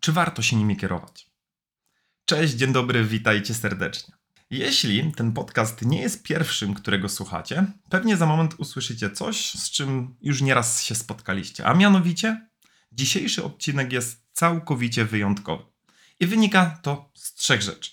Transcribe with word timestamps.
Czy 0.00 0.12
warto 0.12 0.42
się 0.42 0.56
nimi 0.56 0.76
kierować? 0.76 1.30
Cześć, 2.24 2.54
dzień 2.54 2.72
dobry, 2.72 3.04
witajcie 3.04 3.54
serdecznie. 3.54 4.14
Jeśli 4.50 5.12
ten 5.12 5.32
podcast 5.32 5.82
nie 5.82 6.00
jest 6.00 6.22
pierwszym, 6.22 6.74
którego 6.74 7.08
słuchacie, 7.08 7.66
pewnie 7.88 8.16
za 8.16 8.26
moment 8.26 8.54
usłyszycie 8.58 9.10
coś, 9.10 9.50
z 9.50 9.70
czym 9.70 10.16
już 10.22 10.42
nieraz 10.42 10.82
się 10.82 10.94
spotkaliście. 10.94 11.66
A 11.66 11.74
mianowicie, 11.74 12.48
dzisiejszy 12.92 13.44
odcinek 13.44 13.92
jest 13.92 14.26
całkowicie 14.32 15.04
wyjątkowy. 15.04 15.64
I 16.20 16.26
wynika 16.26 16.78
to 16.82 17.10
z 17.14 17.34
trzech 17.34 17.62
rzeczy. 17.62 17.90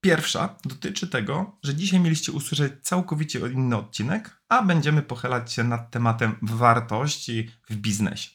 Pierwsza 0.00 0.56
dotyczy 0.64 1.08
tego, 1.08 1.58
że 1.62 1.74
dzisiaj 1.74 2.00
mieliście 2.00 2.32
usłyszeć 2.32 2.72
całkowicie 2.82 3.38
inny 3.38 3.76
odcinek, 3.76 4.40
a 4.48 4.62
będziemy 4.62 5.02
pochylać 5.02 5.52
się 5.52 5.64
nad 5.64 5.90
tematem 5.90 6.36
wartości 6.42 7.50
w 7.70 7.76
biznesie. 7.76 8.30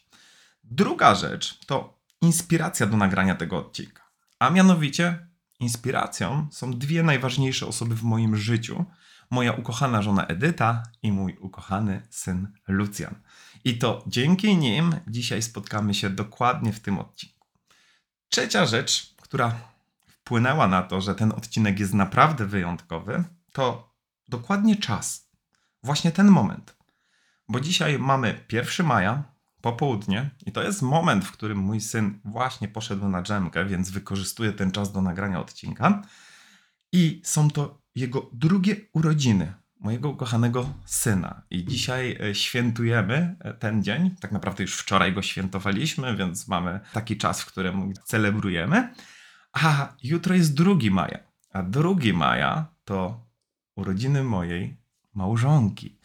Druga 0.64 1.14
rzecz 1.14 1.58
to 1.66 1.93
inspiracja 2.24 2.86
do 2.86 2.96
nagrania 2.96 3.34
tego 3.34 3.58
odcinka. 3.58 4.02
A 4.38 4.50
mianowicie, 4.50 5.26
inspiracją 5.60 6.48
są 6.50 6.78
dwie 6.78 7.02
najważniejsze 7.02 7.66
osoby 7.66 7.94
w 7.94 8.02
moim 8.02 8.36
życiu: 8.36 8.84
moja 9.30 9.52
ukochana 9.52 10.02
żona 10.02 10.26
Edyta 10.26 10.82
i 11.02 11.12
mój 11.12 11.36
ukochany 11.40 12.02
syn 12.10 12.52
Lucjan. 12.68 13.14
I 13.64 13.78
to 13.78 14.04
dzięki 14.06 14.56
nim 14.56 14.94
dzisiaj 15.08 15.42
spotkamy 15.42 15.94
się 15.94 16.10
dokładnie 16.10 16.72
w 16.72 16.80
tym 16.80 16.98
odcinku. 16.98 17.48
Trzecia 18.28 18.66
rzecz, 18.66 19.14
która 19.22 19.54
wpłynęła 20.06 20.68
na 20.68 20.82
to, 20.82 21.00
że 21.00 21.14
ten 21.14 21.32
odcinek 21.32 21.80
jest 21.80 21.94
naprawdę 21.94 22.46
wyjątkowy, 22.46 23.24
to 23.52 23.94
dokładnie 24.28 24.76
czas. 24.76 25.28
Właśnie 25.82 26.12
ten 26.12 26.28
moment. 26.28 26.76
Bo 27.48 27.60
dzisiaj 27.60 27.98
mamy 27.98 28.44
1 28.52 28.86
maja, 28.86 29.33
popołudnie 29.64 30.30
i 30.46 30.52
to 30.52 30.62
jest 30.62 30.82
moment, 30.82 31.24
w 31.24 31.32
którym 31.32 31.58
mój 31.58 31.80
syn 31.80 32.20
właśnie 32.24 32.68
poszedł 32.68 33.08
na 33.08 33.22
dżemkę, 33.22 33.66
więc 33.66 33.90
wykorzystuję 33.90 34.52
ten 34.52 34.70
czas 34.70 34.92
do 34.92 35.02
nagrania 35.02 35.40
odcinka. 35.40 36.02
I 36.92 37.22
są 37.24 37.50
to 37.50 37.82
jego 37.94 38.30
drugie 38.32 38.76
urodziny 38.92 39.54
mojego 39.80 40.10
ukochanego 40.10 40.74
syna. 40.84 41.42
I 41.50 41.64
dzisiaj 41.64 42.18
e, 42.20 42.34
świętujemy 42.34 43.36
e, 43.40 43.54
ten 43.54 43.82
dzień. 43.82 44.10
Tak 44.20 44.32
naprawdę 44.32 44.62
już 44.62 44.76
wczoraj 44.76 45.12
go 45.12 45.22
świętowaliśmy, 45.22 46.16
więc 46.16 46.48
mamy 46.48 46.80
taki 46.92 47.16
czas, 47.16 47.42
w 47.42 47.46
którym 47.46 47.92
celebrujemy. 48.04 48.94
A 49.52 49.94
jutro 50.02 50.34
jest 50.34 50.54
2 50.54 50.74
maja. 50.90 51.18
A 51.52 51.62
2 51.62 51.82
maja 52.14 52.66
to 52.84 53.26
urodziny 53.76 54.24
mojej 54.24 54.76
małżonki. 55.14 55.98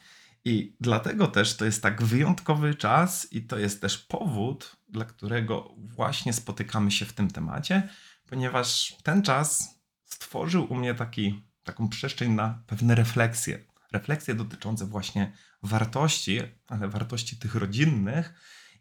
I 0.46 0.76
dlatego 0.80 1.28
też 1.28 1.58
to 1.58 1.66
jest 1.66 1.84
tak 1.84 2.04
wyjątkowy 2.04 2.76
czas, 2.76 3.34
i 3.34 3.42
to 3.42 3.60
jest 3.60 3.82
też 3.82 3.98
powód, 3.98 4.76
dla 4.90 5.06
którego 5.06 5.76
właśnie 5.78 6.34
spotykamy 6.34 6.92
się 6.92 7.06
w 7.06 7.14
tym 7.14 7.32
temacie, 7.32 7.90
ponieważ 8.30 8.96
ten 9.04 9.22
czas 9.22 9.80
stworzył 10.06 10.74
u 10.74 10.76
mnie 10.76 10.96
taki, 10.96 11.44
taką 11.64 11.90
przestrzeń 11.90 12.32
na 12.32 12.64
pewne 12.68 12.96
refleksje. 12.96 13.66
Refleksje 13.92 14.36
dotyczące 14.36 14.86
właśnie 14.86 15.34
wartości, 15.64 16.40
ale 16.68 16.88
wartości 16.88 17.38
tych 17.38 17.56
rodzinnych, 17.56 18.34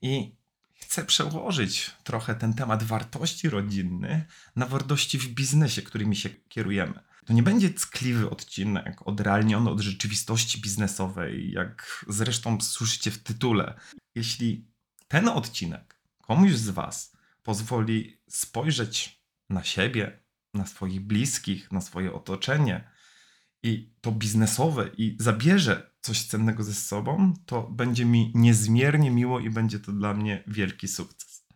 i 0.02 0.36
chcę 0.74 1.04
przełożyć 1.04 1.90
trochę 2.04 2.34
ten 2.34 2.54
temat 2.54 2.82
wartości 2.82 3.48
rodzinnych 3.48 4.22
na 4.56 4.66
wartości 4.66 5.18
w 5.18 5.28
biznesie, 5.28 5.82
którymi 5.82 6.16
się 6.16 6.28
kierujemy. 6.28 7.07
To 7.28 7.34
nie 7.34 7.42
będzie 7.42 7.70
ckliwy 7.70 8.30
odcinek, 8.30 9.08
odrealniony 9.08 9.70
od 9.70 9.80
rzeczywistości 9.80 10.60
biznesowej, 10.60 11.52
jak 11.52 12.04
zresztą 12.08 12.60
słyszycie 12.60 13.10
w 13.10 13.22
tytule. 13.22 13.80
Jeśli 14.14 14.66
ten 15.08 15.28
odcinek 15.28 16.00
komuś 16.22 16.52
z 16.52 16.68
Was 16.68 17.16
pozwoli 17.42 18.20
spojrzeć 18.28 19.22
na 19.50 19.64
siebie, 19.64 20.22
na 20.54 20.66
swoich 20.66 21.00
bliskich, 21.00 21.72
na 21.72 21.80
swoje 21.80 22.12
otoczenie 22.12 22.90
i 23.62 23.92
to 24.00 24.12
biznesowe 24.12 24.90
i 24.96 25.16
zabierze 25.20 25.90
coś 26.00 26.22
cennego 26.22 26.64
ze 26.64 26.74
sobą, 26.74 27.34
to 27.46 27.62
będzie 27.62 28.04
mi 28.04 28.32
niezmiernie 28.34 29.10
miło 29.10 29.40
i 29.40 29.50
będzie 29.50 29.80
to 29.80 29.92
dla 29.92 30.14
mnie 30.14 30.44
wielki 30.46 30.88
sukces. 30.88 31.46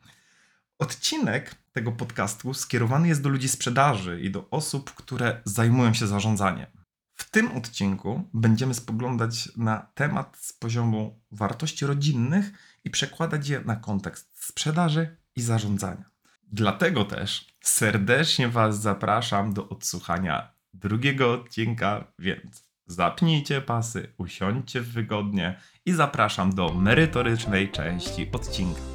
Odcinek 0.78 1.61
tego 1.72 1.92
podcastu 1.92 2.54
skierowany 2.54 3.08
jest 3.08 3.22
do 3.22 3.28
ludzi 3.28 3.48
sprzedaży 3.48 4.20
i 4.20 4.30
do 4.30 4.50
osób, 4.50 4.94
które 4.94 5.40
zajmują 5.44 5.94
się 5.94 6.06
zarządzaniem. 6.06 6.66
W 7.14 7.30
tym 7.30 7.52
odcinku 7.52 8.28
będziemy 8.34 8.74
spoglądać 8.74 9.56
na 9.56 9.86
temat 9.94 10.36
z 10.40 10.52
poziomu 10.52 11.20
wartości 11.30 11.86
rodzinnych 11.86 12.52
i 12.84 12.90
przekładać 12.90 13.48
je 13.48 13.60
na 13.60 13.76
kontekst 13.76 14.44
sprzedaży 14.46 15.16
i 15.36 15.42
zarządzania. 15.42 16.04
Dlatego 16.52 17.04
też 17.04 17.46
serdecznie 17.60 18.48
Was 18.48 18.80
zapraszam 18.80 19.54
do 19.54 19.68
odsłuchania 19.68 20.52
drugiego 20.74 21.32
odcinka, 21.32 22.12
więc 22.18 22.64
zapnijcie 22.86 23.60
pasy, 23.60 24.12
usiądźcie 24.18 24.80
wygodnie 24.80 25.60
i 25.86 25.92
zapraszam 25.92 26.54
do 26.54 26.74
merytorycznej 26.74 27.70
części 27.70 28.30
odcinka. 28.32 28.91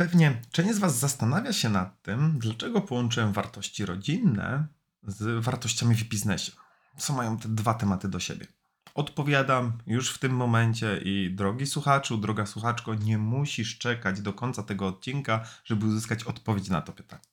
Pewnie 0.00 0.42
część 0.50 0.74
z 0.74 0.78
Was 0.78 0.98
zastanawia 0.98 1.52
się 1.52 1.68
nad 1.68 2.02
tym, 2.02 2.38
dlaczego 2.38 2.80
połączyłem 2.80 3.32
wartości 3.32 3.86
rodzinne 3.86 4.66
z 5.02 5.44
wartościami 5.44 5.94
w 5.94 6.04
biznesie. 6.04 6.52
Co 6.98 7.12
mają 7.12 7.38
te 7.38 7.48
dwa 7.48 7.74
tematy 7.74 8.08
do 8.08 8.20
siebie? 8.20 8.46
Odpowiadam 8.94 9.78
już 9.86 10.10
w 10.10 10.18
tym 10.18 10.32
momencie 10.32 11.00
i 11.04 11.30
drogi 11.34 11.66
słuchaczu, 11.66 12.18
droga 12.18 12.46
słuchaczko, 12.46 12.94
nie 12.94 13.18
musisz 13.18 13.78
czekać 13.78 14.20
do 14.20 14.32
końca 14.32 14.62
tego 14.62 14.86
odcinka, 14.86 15.44
żeby 15.64 15.86
uzyskać 15.86 16.24
odpowiedź 16.24 16.68
na 16.68 16.80
to 16.80 16.92
pytanie. 16.92 17.24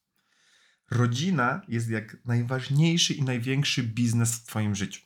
Rodzina 0.92 1.62
jest 1.68 1.90
jak 1.90 2.18
najważniejszy 2.26 3.14
i 3.14 3.24
największy 3.24 3.84
biznes 3.84 4.36
w 4.36 4.46
Twoim 4.46 4.76
życiu. 4.76 5.02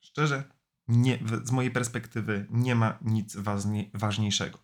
Szczerze, 0.00 0.44
nie, 0.88 1.18
z 1.44 1.50
mojej 1.50 1.70
perspektywy 1.70 2.46
nie 2.50 2.74
ma 2.74 2.98
nic 3.00 3.36
ważniejszego. 3.94 4.58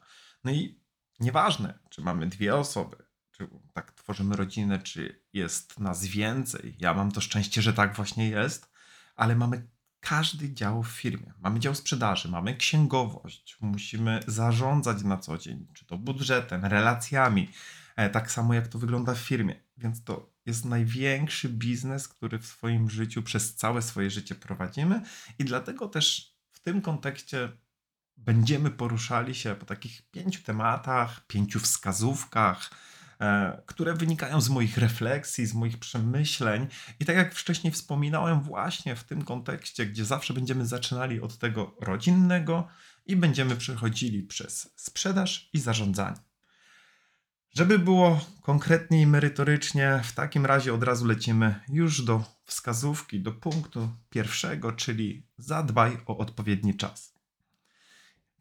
No 0.45 0.51
i 0.51 0.80
Nieważne, 1.21 1.79
czy 1.91 2.03
mamy 2.03 2.27
dwie 2.27 2.57
osoby, 2.57 2.97
czy 3.31 3.49
tak 3.73 3.93
tworzymy 3.93 4.37
rodzinę, 4.37 4.79
czy 4.79 5.23
jest 5.33 5.81
nas 5.81 6.07
więcej. 6.07 6.77
Ja 6.79 6.95
mam 6.95 7.13
to 7.13 7.21
szczęście, 7.21 7.63
że 7.63 7.73
tak 7.73 7.97
właśnie 7.97 8.29
jest, 8.29 8.73
ale 9.17 9.37
mamy 9.37 9.69
każdy 10.01 10.55
dział 10.55 10.83
w 10.83 10.89
firmie. 10.89 11.33
Mamy 11.39 11.61
dział 11.61 11.75
sprzedaży, 11.75 12.29
mamy 12.29 12.57
księgowość, 12.57 13.57
musimy 13.61 14.21
zarządzać 14.27 15.03
na 15.03 15.17
co 15.17 15.39
dzień, 15.39 15.67
czy 15.75 15.87
to 15.87 15.99
budżetem, 15.99 16.65
relacjami, 16.65 17.49
e, 17.97 18.11
tak 18.11 18.33
samo 18.33 18.55
jak 18.55 18.69
to 18.69 18.79
wygląda 18.79 19.15
w 19.15 19.19
firmie. 19.19 19.61
Więc 19.77 20.05
to 20.05 20.33
jest 20.47 20.65
największy 20.65 21.49
biznes, 21.49 22.09
który 22.09 22.39
w 22.39 22.47
swoim 22.47 22.91
życiu 22.91 23.23
przez 23.23 23.55
całe 23.55 23.83
swoje 23.83 24.11
życie 24.11 24.35
prowadzimy 24.35 25.03
i 25.39 25.45
dlatego 25.45 25.89
też 25.89 26.35
w 26.51 26.61
tym 26.61 26.83
kontekście 26.83 27.49
będziemy 28.25 28.71
poruszali 28.71 29.35
się 29.35 29.55
po 29.55 29.67
takich 29.67 30.03
pięciu 30.11 30.43
tematach, 30.43 31.27
pięciu 31.27 31.61
wskazówkach, 31.61 32.71
e, 33.21 33.63
które 33.67 33.95
wynikają 33.95 34.41
z 34.41 34.49
moich 34.49 34.79
refleksji, 34.79 35.47
z 35.47 35.55
moich 35.55 35.79
przemyśleń. 35.79 36.67
I 37.01 37.05
tak 37.05 37.17
jak 37.17 37.35
wcześniej 37.35 37.73
wspominałem, 37.73 38.41
właśnie 38.41 38.97
w 38.97 39.05
tym 39.05 39.25
kontekście, 39.25 39.87
gdzie 39.87 40.05
zawsze 40.05 40.35
będziemy 40.35 40.67
zaczynali 40.67 41.21
od 41.21 41.39
tego 41.39 41.77
rodzinnego 41.81 42.69
i 43.07 43.17
będziemy 43.17 43.57
przechodzili 43.57 44.23
przez 44.23 44.73
sprzedaż 44.77 45.51
i 45.53 45.61
zarządzanie. 45.61 46.17
Żeby 47.55 47.79
było 47.79 48.21
konkretnie 48.43 49.03
i 49.03 49.07
merytorycznie, 49.07 50.01
w 50.05 50.13
takim 50.13 50.47
razie 50.47 50.75
od 50.75 50.83
razu 50.83 51.07
lecimy 51.07 51.61
już 51.69 52.05
do 52.05 52.25
wskazówki, 52.45 53.21
do 53.21 53.33
punktu 53.33 53.89
pierwszego, 54.11 54.73
czyli 54.73 55.27
zadbaj 55.39 55.99
o 56.07 56.19
odpowiedni 56.19 56.77
czas. 56.77 57.20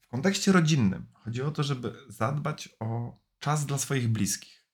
Kontekście 0.09 0.51
rodzinnym 0.51 1.05
chodzi 1.13 1.41
o 1.41 1.51
to, 1.51 1.63
żeby 1.63 1.93
zadbać 2.07 2.69
o 2.79 3.19
czas 3.39 3.65
dla 3.65 3.77
swoich 3.77 4.07
bliskich, 4.07 4.65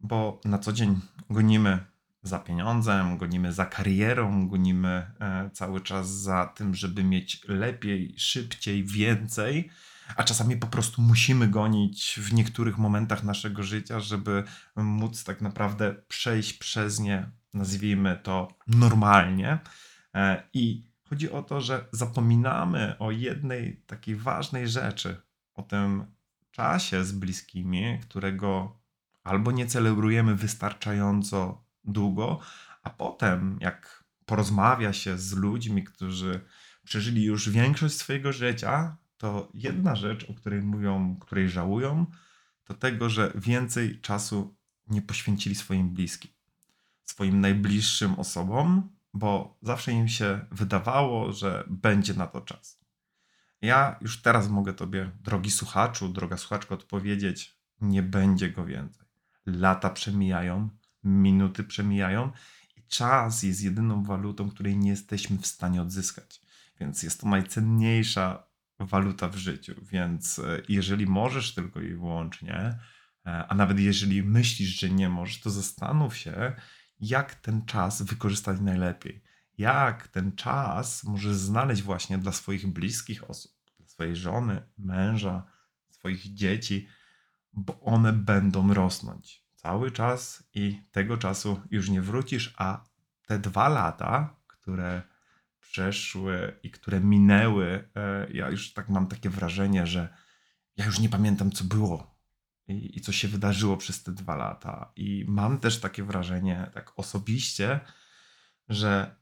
bo 0.00 0.40
na 0.44 0.58
co 0.58 0.72
dzień 0.72 1.00
gonimy 1.30 1.86
za 2.22 2.38
pieniądzem, 2.38 3.18
gonimy 3.18 3.52
za 3.52 3.66
karierą, 3.66 4.48
gonimy 4.48 5.10
e, 5.20 5.50
cały 5.52 5.80
czas 5.80 6.10
za 6.10 6.46
tym, 6.46 6.74
żeby 6.74 7.04
mieć 7.04 7.44
lepiej, 7.48 8.14
szybciej, 8.18 8.84
więcej 8.84 9.70
a 10.16 10.24
czasami 10.24 10.56
po 10.56 10.66
prostu 10.66 11.02
musimy 11.02 11.48
gonić 11.48 12.20
w 12.22 12.32
niektórych 12.32 12.78
momentach 12.78 13.24
naszego 13.24 13.62
życia, 13.62 14.00
żeby 14.00 14.44
móc 14.76 15.24
tak 15.24 15.40
naprawdę 15.40 15.94
przejść 16.08 16.52
przez 16.52 17.00
nie, 17.00 17.30
nazwijmy 17.54 18.20
to 18.22 18.48
normalnie. 18.66 19.58
E, 20.14 20.42
I 20.52 20.91
chodzi 21.12 21.30
o 21.30 21.42
to, 21.42 21.60
że 21.60 21.88
zapominamy 21.92 22.98
o 22.98 23.10
jednej 23.10 23.76
takiej 23.76 24.16
ważnej 24.16 24.68
rzeczy, 24.68 25.16
o 25.54 25.62
tym 25.62 26.04
czasie 26.50 27.04
z 27.04 27.12
bliskimi, 27.12 27.98
którego 28.02 28.78
albo 29.24 29.52
nie 29.52 29.66
celebrujemy 29.66 30.34
wystarczająco 30.34 31.64
długo, 31.84 32.40
a 32.82 32.90
potem, 32.90 33.58
jak 33.60 34.04
porozmawia 34.26 34.92
się 34.92 35.18
z 35.18 35.32
ludźmi, 35.32 35.84
którzy 35.84 36.40
przeżyli 36.84 37.24
już 37.24 37.50
większość 37.50 37.94
swojego 37.94 38.32
życia, 38.32 38.96
to 39.16 39.50
jedna 39.54 39.96
rzecz, 39.96 40.30
o 40.30 40.34
której 40.34 40.62
mówią, 40.62 41.16
której 41.20 41.48
żałują, 41.48 42.06
to 42.64 42.74
tego, 42.74 43.10
że 43.10 43.32
więcej 43.34 44.00
czasu 44.00 44.54
nie 44.88 45.02
poświęcili 45.02 45.54
swoim 45.54 45.90
bliskim, 45.90 46.30
swoim 47.04 47.40
najbliższym 47.40 48.14
osobom, 48.14 48.88
bo 49.14 49.58
zawsze 49.62 49.92
im 49.92 50.08
się 50.08 50.46
wydawało, 50.50 51.32
że 51.32 51.64
będzie 51.68 52.14
na 52.14 52.26
to 52.26 52.40
czas. 52.40 52.80
Ja 53.62 53.98
już 54.00 54.22
teraz 54.22 54.48
mogę 54.48 54.72
Tobie, 54.72 55.10
drogi 55.20 55.50
słuchaczu, 55.50 56.08
droga 56.08 56.36
słuchaczko, 56.36 56.74
odpowiedzieć: 56.74 57.56
nie 57.80 58.02
będzie 58.02 58.50
go 58.50 58.64
więcej. 58.64 59.06
Lata 59.46 59.90
przemijają, 59.90 60.68
minuty 61.04 61.64
przemijają 61.64 62.32
i 62.76 62.82
czas 62.82 63.42
jest 63.42 63.62
jedyną 63.62 64.04
walutą, 64.04 64.50
której 64.50 64.76
nie 64.76 64.90
jesteśmy 64.90 65.38
w 65.38 65.46
stanie 65.46 65.82
odzyskać. 65.82 66.40
Więc 66.80 67.02
jest 67.02 67.20
to 67.20 67.28
najcenniejsza 67.28 68.52
waluta 68.78 69.28
w 69.28 69.36
życiu, 69.36 69.74
więc 69.82 70.38
e, 70.38 70.62
jeżeli 70.68 71.06
możesz 71.06 71.54
tylko 71.54 71.80
i 71.80 71.94
wyłącznie, 71.94 72.78
e, 73.26 73.46
a 73.48 73.54
nawet 73.54 73.78
jeżeli 73.78 74.22
myślisz, 74.22 74.80
że 74.80 74.90
nie 74.90 75.08
możesz, 75.08 75.40
to 75.40 75.50
zastanów 75.50 76.16
się, 76.16 76.52
jak 77.02 77.34
ten 77.34 77.64
czas 77.64 78.02
wykorzystać 78.02 78.60
najlepiej. 78.60 79.22
Jak 79.58 80.08
ten 80.08 80.32
czas 80.36 81.04
możesz 81.04 81.36
znaleźć 81.36 81.82
właśnie 81.82 82.18
dla 82.18 82.32
swoich 82.32 82.66
bliskich 82.66 83.30
osób, 83.30 83.52
dla 83.78 83.86
swojej 83.86 84.16
żony, 84.16 84.62
męża, 84.78 85.42
swoich 85.88 86.34
dzieci, 86.34 86.88
bo 87.52 87.80
one 87.80 88.12
będą 88.12 88.74
rosnąć 88.74 89.44
cały 89.54 89.90
czas 89.90 90.48
i 90.54 90.82
tego 90.92 91.18
czasu 91.18 91.60
już 91.70 91.90
nie 91.90 92.02
wrócisz, 92.02 92.54
a 92.58 92.84
te 93.26 93.38
dwa 93.38 93.68
lata, 93.68 94.36
które 94.46 95.02
przeszły 95.60 96.58
i 96.62 96.70
które 96.70 97.00
minęły, 97.00 97.88
e, 97.96 98.32
ja 98.32 98.50
już 98.50 98.72
tak 98.72 98.88
mam 98.88 99.06
takie 99.06 99.30
wrażenie, 99.30 99.86
że 99.86 100.14
ja 100.76 100.86
już 100.86 100.98
nie 100.98 101.08
pamiętam, 101.08 101.50
co 101.50 101.64
było 101.64 102.11
i, 102.68 102.98
i 102.98 103.00
co 103.00 103.12
się 103.12 103.28
wydarzyło 103.28 103.76
przez 103.76 104.02
te 104.02 104.12
dwa 104.12 104.36
lata. 104.36 104.92
I 104.96 105.24
mam 105.28 105.58
też 105.58 105.80
takie 105.80 106.04
wrażenie, 106.04 106.70
tak 106.74 106.92
osobiście, 106.96 107.80
że 108.68 109.16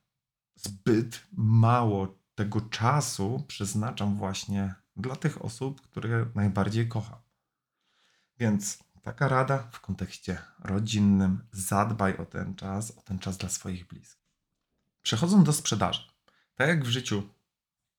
zbyt 0.54 1.26
mało 1.32 2.18
tego 2.34 2.60
czasu 2.60 3.44
przeznaczam 3.48 4.16
właśnie 4.16 4.74
dla 4.96 5.16
tych 5.16 5.44
osób, 5.44 5.80
które 5.80 6.26
najbardziej 6.34 6.88
kocham. 6.88 7.18
Więc 8.38 8.78
taka 9.02 9.28
rada 9.28 9.58
w 9.58 9.80
kontekście 9.80 10.38
rodzinnym: 10.58 11.46
zadbaj 11.52 12.16
o 12.16 12.26
ten 12.26 12.54
czas, 12.54 12.98
o 12.98 13.02
ten 13.02 13.18
czas 13.18 13.36
dla 13.36 13.48
swoich 13.48 13.86
bliskich. 13.86 14.20
Przechodząc 15.02 15.46
do 15.46 15.52
sprzedaży. 15.52 16.02
Tak 16.54 16.68
jak 16.68 16.84
w 16.84 16.88
życiu 16.88 17.22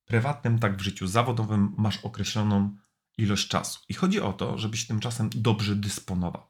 prywatnym, 0.06 0.60
tak 0.60 0.78
w 0.78 0.82
życiu 0.82 1.08
zawodowym 1.08 1.74
masz 1.78 1.98
określoną 1.98 2.78
ilość 3.18 3.48
czasu. 3.48 3.80
I 3.90 3.94
chodzi 3.94 4.22
o 4.22 4.34
to, 4.34 4.58
żebyś 4.58 4.88
tym 4.88 5.00
czasem 5.00 5.30
dobrze 5.36 5.76
dysponował. 5.76 6.48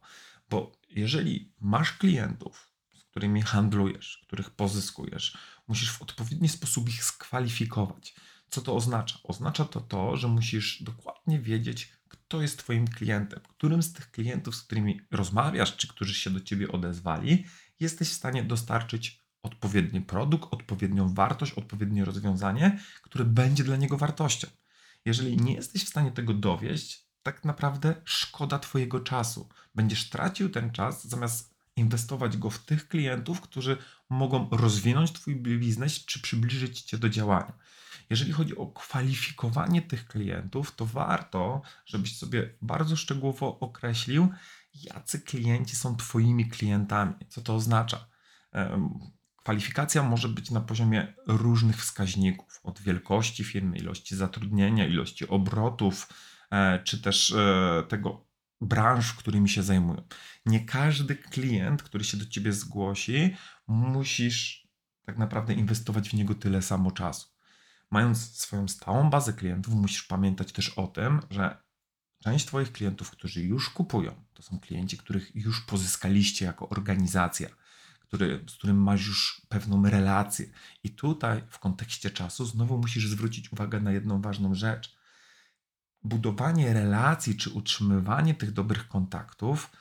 Bo 0.49 0.71
jeżeli 0.89 1.53
masz 1.59 1.93
klientów, 1.93 2.71
z 2.95 3.03
którymi 3.03 3.41
handlujesz, 3.41 4.23
których 4.27 4.49
pozyskujesz, 4.49 5.37
musisz 5.67 5.91
w 5.91 6.01
odpowiedni 6.01 6.49
sposób 6.49 6.89
ich 6.89 7.03
skwalifikować. 7.03 8.15
Co 8.49 8.61
to 8.61 8.75
oznacza? 8.75 9.19
Oznacza 9.23 9.65
to 9.65 9.81
to, 9.81 10.17
że 10.17 10.27
musisz 10.27 10.83
dokładnie 10.83 11.39
wiedzieć, 11.39 11.93
kto 12.07 12.41
jest 12.41 12.59
Twoim 12.59 12.87
klientem, 12.87 13.39
którym 13.49 13.83
z 13.83 13.93
tych 13.93 14.11
klientów, 14.11 14.55
z 14.55 14.63
którymi 14.63 15.01
rozmawiasz, 15.11 15.75
czy 15.75 15.87
którzy 15.87 16.13
się 16.13 16.29
do 16.29 16.41
Ciebie 16.41 16.71
odezwali, 16.71 17.45
jesteś 17.79 18.09
w 18.09 18.13
stanie 18.13 18.43
dostarczyć 18.43 19.21
odpowiedni 19.43 20.01
produkt, 20.01 20.53
odpowiednią 20.53 21.13
wartość, 21.13 21.53
odpowiednie 21.53 22.05
rozwiązanie, 22.05 22.79
które 23.03 23.25
będzie 23.25 23.63
dla 23.63 23.75
niego 23.77 23.97
wartością. 23.97 24.47
Jeżeli 25.05 25.37
nie 25.37 25.53
jesteś 25.53 25.85
w 25.85 25.89
stanie 25.89 26.11
tego 26.11 26.33
dowieść, 26.33 27.05
tak 27.23 27.45
naprawdę 27.45 27.95
szkoda 28.05 28.59
Twojego 28.59 28.99
czasu. 28.99 29.49
Będziesz 29.75 30.09
tracił 30.09 30.49
ten 30.49 30.71
czas 30.71 31.07
zamiast 31.07 31.55
inwestować 31.75 32.37
go 32.37 32.49
w 32.49 32.65
tych 32.65 32.87
klientów, 32.87 33.41
którzy 33.41 33.77
mogą 34.09 34.49
rozwinąć 34.51 35.11
Twój 35.11 35.35
biznes 35.35 36.05
czy 36.05 36.21
przybliżyć 36.21 36.81
Cię 36.81 36.97
do 36.97 37.09
działania. 37.09 37.53
Jeżeli 38.09 38.31
chodzi 38.31 38.57
o 38.57 38.67
kwalifikowanie 38.67 39.81
tych 39.81 40.07
klientów, 40.07 40.75
to 40.75 40.85
warto, 40.85 41.61
żebyś 41.85 42.17
sobie 42.17 42.53
bardzo 42.61 42.95
szczegółowo 42.95 43.59
określił, 43.59 44.29
jacy 44.73 45.19
klienci 45.19 45.75
są 45.75 45.95
Twoimi 45.95 46.49
klientami. 46.49 47.13
Co 47.29 47.41
to 47.41 47.55
oznacza? 47.55 48.07
Kwalifikacja 49.43 50.03
może 50.03 50.29
być 50.29 50.51
na 50.51 50.61
poziomie 50.61 51.13
różnych 51.27 51.77
wskaźników, 51.77 52.59
od 52.63 52.81
wielkości 52.81 53.43
firmy, 53.43 53.77
ilości 53.77 54.15
zatrudnienia, 54.15 54.87
ilości 54.87 55.27
obrotów, 55.27 56.09
e, 56.51 56.83
czy 56.83 57.01
też 57.01 57.31
e, 57.31 57.83
tego 57.89 58.27
branż, 58.61 59.13
którymi 59.13 59.49
się 59.49 59.63
zajmują. 59.63 60.03
Nie 60.45 60.65
każdy 60.65 61.15
klient, 61.15 61.83
który 61.83 62.03
się 62.03 62.17
do 62.17 62.25
ciebie 62.25 62.53
zgłosi, 62.53 63.35
musisz 63.67 64.67
tak 65.05 65.17
naprawdę 65.17 65.53
inwestować 65.53 66.09
w 66.09 66.13
niego 66.13 66.35
tyle 66.35 66.61
samo 66.61 66.91
czasu. 66.91 67.27
Mając 67.91 68.35
swoją 68.37 68.67
stałą 68.67 69.09
bazę 69.09 69.33
klientów, 69.33 69.73
musisz 69.73 70.03
pamiętać 70.03 70.51
też 70.51 70.69
o 70.69 70.87
tym, 70.87 71.19
że 71.29 71.63
część 72.23 72.45
Twoich 72.45 72.71
klientów, 72.71 73.11
którzy 73.11 73.43
już 73.43 73.69
kupują, 73.69 74.23
to 74.33 74.43
są 74.43 74.59
klienci, 74.59 74.97
których 74.97 75.35
już 75.35 75.61
pozyskaliście 75.61 76.45
jako 76.45 76.69
organizacja 76.69 77.49
który, 78.11 78.43
z 78.49 78.53
którym 78.53 78.83
masz 78.83 79.07
już 79.07 79.41
pewną 79.49 79.89
relację. 79.89 80.45
I 80.83 80.89
tutaj 80.89 81.43
w 81.49 81.59
kontekście 81.59 82.11
czasu 82.11 82.45
znowu 82.45 82.77
musisz 82.77 83.07
zwrócić 83.07 83.53
uwagę 83.53 83.79
na 83.79 83.91
jedną 83.91 84.21
ważną 84.21 84.55
rzecz. 84.55 84.95
Budowanie 86.03 86.73
relacji 86.73 87.37
czy 87.37 87.49
utrzymywanie 87.49 88.35
tych 88.35 88.51
dobrych 88.51 88.87
kontaktów 88.87 89.71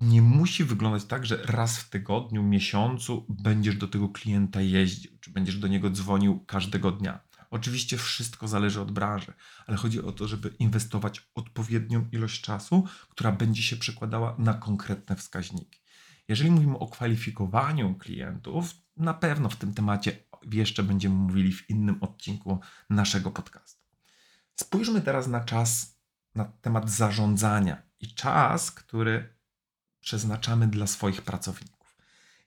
nie 0.00 0.22
musi 0.22 0.64
wyglądać 0.64 1.04
tak, 1.04 1.26
że 1.26 1.42
raz 1.44 1.78
w 1.78 1.90
tygodniu, 1.90 2.42
miesiącu 2.42 3.26
będziesz 3.28 3.76
do 3.76 3.88
tego 3.88 4.08
klienta 4.08 4.60
jeździł, 4.60 5.18
czy 5.20 5.30
będziesz 5.30 5.56
do 5.56 5.68
niego 5.68 5.90
dzwonił 5.90 6.44
każdego 6.46 6.92
dnia. 6.92 7.20
Oczywiście 7.50 7.98
wszystko 7.98 8.48
zależy 8.48 8.80
od 8.80 8.92
branży, 8.92 9.32
ale 9.66 9.76
chodzi 9.76 10.02
o 10.02 10.12
to, 10.12 10.28
żeby 10.28 10.54
inwestować 10.58 11.30
odpowiednią 11.34 12.08
ilość 12.12 12.40
czasu, 12.40 12.84
która 13.08 13.32
będzie 13.32 13.62
się 13.62 13.76
przekładała 13.76 14.36
na 14.38 14.54
konkretne 14.54 15.16
wskaźniki. 15.16 15.80
Jeżeli 16.28 16.50
mówimy 16.50 16.78
o 16.78 16.86
kwalifikowaniu 16.86 17.94
klientów, 17.94 18.74
na 18.96 19.14
pewno 19.14 19.48
w 19.48 19.56
tym 19.56 19.74
temacie 19.74 20.16
jeszcze 20.52 20.82
będziemy 20.82 21.14
mówili 21.14 21.52
w 21.52 21.70
innym 21.70 21.98
odcinku 22.00 22.60
naszego 22.90 23.30
podcastu. 23.30 23.82
Spójrzmy 24.54 25.00
teraz 25.00 25.26
na 25.26 25.40
czas, 25.40 25.98
na 26.34 26.44
temat 26.44 26.90
zarządzania 26.90 27.82
i 28.00 28.14
czas, 28.14 28.70
który 28.70 29.34
przeznaczamy 30.00 30.66
dla 30.66 30.86
swoich 30.86 31.22
pracowników. 31.22 31.96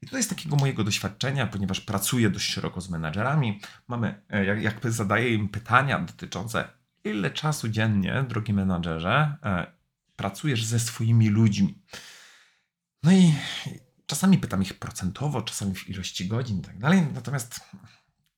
I 0.01 0.05
tutaj 0.05 0.23
z 0.23 0.27
takiego 0.27 0.55
mojego 0.55 0.83
doświadczenia, 0.83 1.47
ponieważ 1.47 1.81
pracuję 1.81 2.29
dość 2.29 2.49
szeroko 2.49 2.81
z 2.81 2.89
menadżerami, 2.89 3.59
mamy, 3.87 4.21
e, 4.29 4.45
jak, 4.45 4.61
jakby 4.61 4.91
zadaję 4.91 5.33
im 5.33 5.49
pytania 5.49 5.99
dotyczące, 5.99 6.69
ile 7.03 7.31
czasu 7.31 7.69
dziennie, 7.69 8.25
drogi 8.29 8.53
menadżerze, 8.53 9.37
e, 9.43 9.71
pracujesz 10.15 10.65
ze 10.65 10.79
swoimi 10.79 11.29
ludźmi. 11.29 11.81
No 13.03 13.11
i 13.11 13.33
czasami 14.05 14.37
pytam 14.37 14.61
ich 14.61 14.79
procentowo, 14.79 15.41
czasami 15.41 15.75
w 15.75 15.89
ilości 15.89 16.27
godzin 16.27 16.59
i 16.59 16.61
tak 16.61 16.79
dalej. 16.79 17.07
Natomiast 17.13 17.59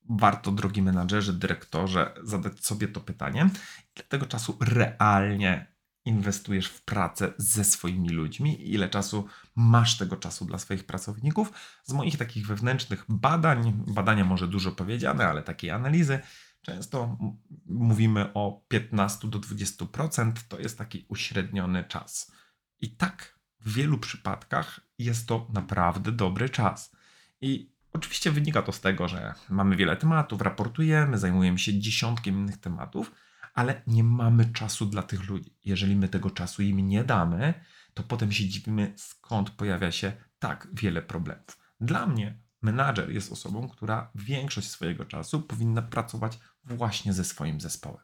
warto, 0.10 0.52
drogi 0.52 0.82
menadżerzy, 0.82 1.34
dyrektorze, 1.34 2.14
zadać 2.24 2.66
sobie 2.66 2.88
to 2.88 3.02
pytanie, 3.02 3.50
ile 3.96 4.04
tego 4.04 4.26
czasu 4.26 4.58
realnie 4.62 5.74
inwestujesz 6.06 6.68
w 6.68 6.82
pracę 6.82 7.34
ze 7.38 7.64
swoimi 7.64 8.10
ludźmi, 8.10 8.72
ile 8.72 8.90
czasu 8.90 9.28
masz 9.56 9.98
tego 9.98 10.18
czasu 10.18 10.46
dla 10.46 10.58
swoich 10.58 10.86
pracowników. 10.86 11.52
Z 11.84 11.94
moich 11.94 12.18
takich 12.18 12.48
wewnętrznych 12.48 13.06
badań, 13.10 13.84
badania 13.88 14.26
może 14.26 14.48
dużo 14.48 14.72
powiedziane, 14.72 15.28
ale 15.28 15.44
takiej 15.44 15.72
analizy, 15.72 16.20
często 16.62 17.18
mówimy 17.66 18.34
o 18.34 18.66
15 18.68 19.28
do 19.28 19.40
20%, 19.40 20.32
to 20.48 20.60
jest 20.60 20.78
taki 20.78 21.06
uśredniony 21.10 21.84
czas. 21.84 22.32
I 22.80 22.96
tak 22.96 23.40
w 23.66 23.74
wielu 23.74 23.98
przypadkach 23.98 24.80
jest 25.00 25.28
to 25.28 25.48
naprawdę 25.54 26.12
dobry 26.12 26.50
czas. 26.50 26.96
I 27.42 27.72
oczywiście 27.94 28.32
wynika 28.32 28.62
to 28.62 28.72
z 28.72 28.82
tego, 28.82 29.08
że 29.08 29.34
mamy 29.50 29.76
wiele 29.76 29.98
tematów, 29.98 30.42
raportujemy, 30.42 31.18
zajmujemy 31.18 31.60
się 31.60 31.80
dziesiątkiem 31.80 32.36
innych 32.36 32.58
tematów, 32.58 33.12
ale 33.54 33.82
nie 33.88 34.04
mamy 34.04 34.46
czasu 34.46 34.86
dla 34.86 35.04
tych 35.04 35.30
ludzi. 35.30 35.58
Jeżeli 35.66 35.96
my 35.96 36.10
tego 36.10 36.30
czasu 36.30 36.62
im 36.62 36.88
nie 36.88 37.04
damy, 37.04 37.54
to 37.94 38.04
potem 38.04 38.32
się 38.32 38.50
dziwimy, 38.50 38.94
skąd 38.98 39.50
pojawia 39.50 39.92
się 39.92 40.14
tak 40.40 40.68
wiele 40.74 41.02
problemów. 41.02 41.58
Dla 41.80 42.08
mnie 42.08 42.38
menadżer 42.62 43.12
jest 43.12 43.32
osobą, 43.32 43.70
która 43.70 44.12
większość 44.16 44.70
swojego 44.70 45.06
czasu 45.06 45.42
powinna 45.42 45.82
pracować 45.82 46.40
właśnie 46.64 47.14
ze 47.14 47.24
swoim 47.24 47.62
zespołem. 47.62 48.04